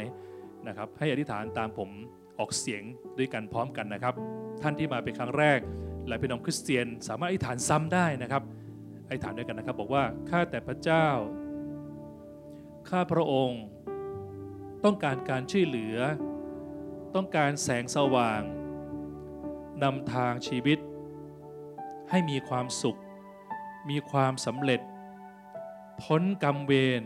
[0.69, 1.89] นะครับ ให้อธิษฐานตามผม
[2.39, 2.83] ออกเสียง
[3.19, 4.15] ด้วยกันพร้อมกันนะครับ
[4.63, 5.59] ท่านที่มาเป็นครั้งแรก
[6.09, 8.43] และเป็นน้องคริสเตียน สามารถอธิษฐานซ้ำได้นะครับ
[9.09, 11.07] อธิษฐานด้วยกันนะครับ บอกว่าข้าแต่พระเจ้า
[12.91, 13.63] ข้าพระองค์
[14.85, 15.97] ต้องการการช่วยเหลือ
[17.15, 18.43] ต้องการแสงสว่าง
[19.83, 20.79] นำทางชีวิต
[22.11, 23.01] ให้มีความสุข
[23.91, 24.81] มีความสำเร็จ
[26.03, 27.03] พ้นกรรมเวร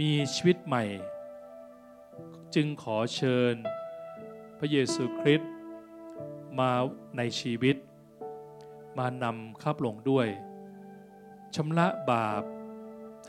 [0.00, 0.84] มีชีวิตใหม่
[2.54, 3.54] จึงขอเชิญ
[4.58, 5.50] พระเยซูคริสต์
[6.58, 6.72] มา
[7.16, 7.76] ในชีวิต
[8.98, 10.28] มานำข้าพระองค์ด้วย
[11.54, 12.42] ชำระบาป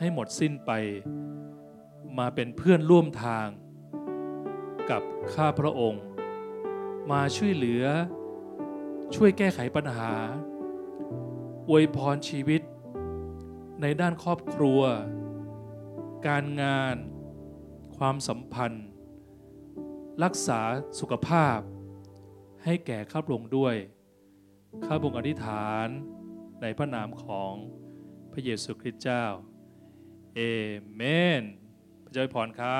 [0.00, 0.70] ให้หมดสิ้นไป
[2.18, 3.48] มาเป็นเพื่อนร่วมทาง
[4.90, 5.02] กับ
[5.34, 6.02] ข้าพระองค์
[7.12, 7.84] มาช่วยเหลือ
[9.14, 10.12] ช่วยแก้ไขปัญหา
[11.68, 12.62] อวยพรชีวิต
[13.80, 14.80] ในด้านครอบครัว
[16.26, 16.96] การงาน
[17.96, 18.86] ความสัมพันธ์
[20.24, 20.60] รักษา
[21.00, 21.58] สุขภาพ
[22.64, 23.74] ให้แก่ข้าพระองค์ด้วย
[24.84, 25.86] ข้าพระองค์อธิษฐาน
[26.62, 27.52] ในพระนามของ
[28.32, 29.24] พระเยซูคริสต์เจ้า
[30.34, 30.40] เอ
[30.96, 31.02] เม
[31.40, 31.42] น
[32.04, 32.68] พระเจ้าอวยพรครับ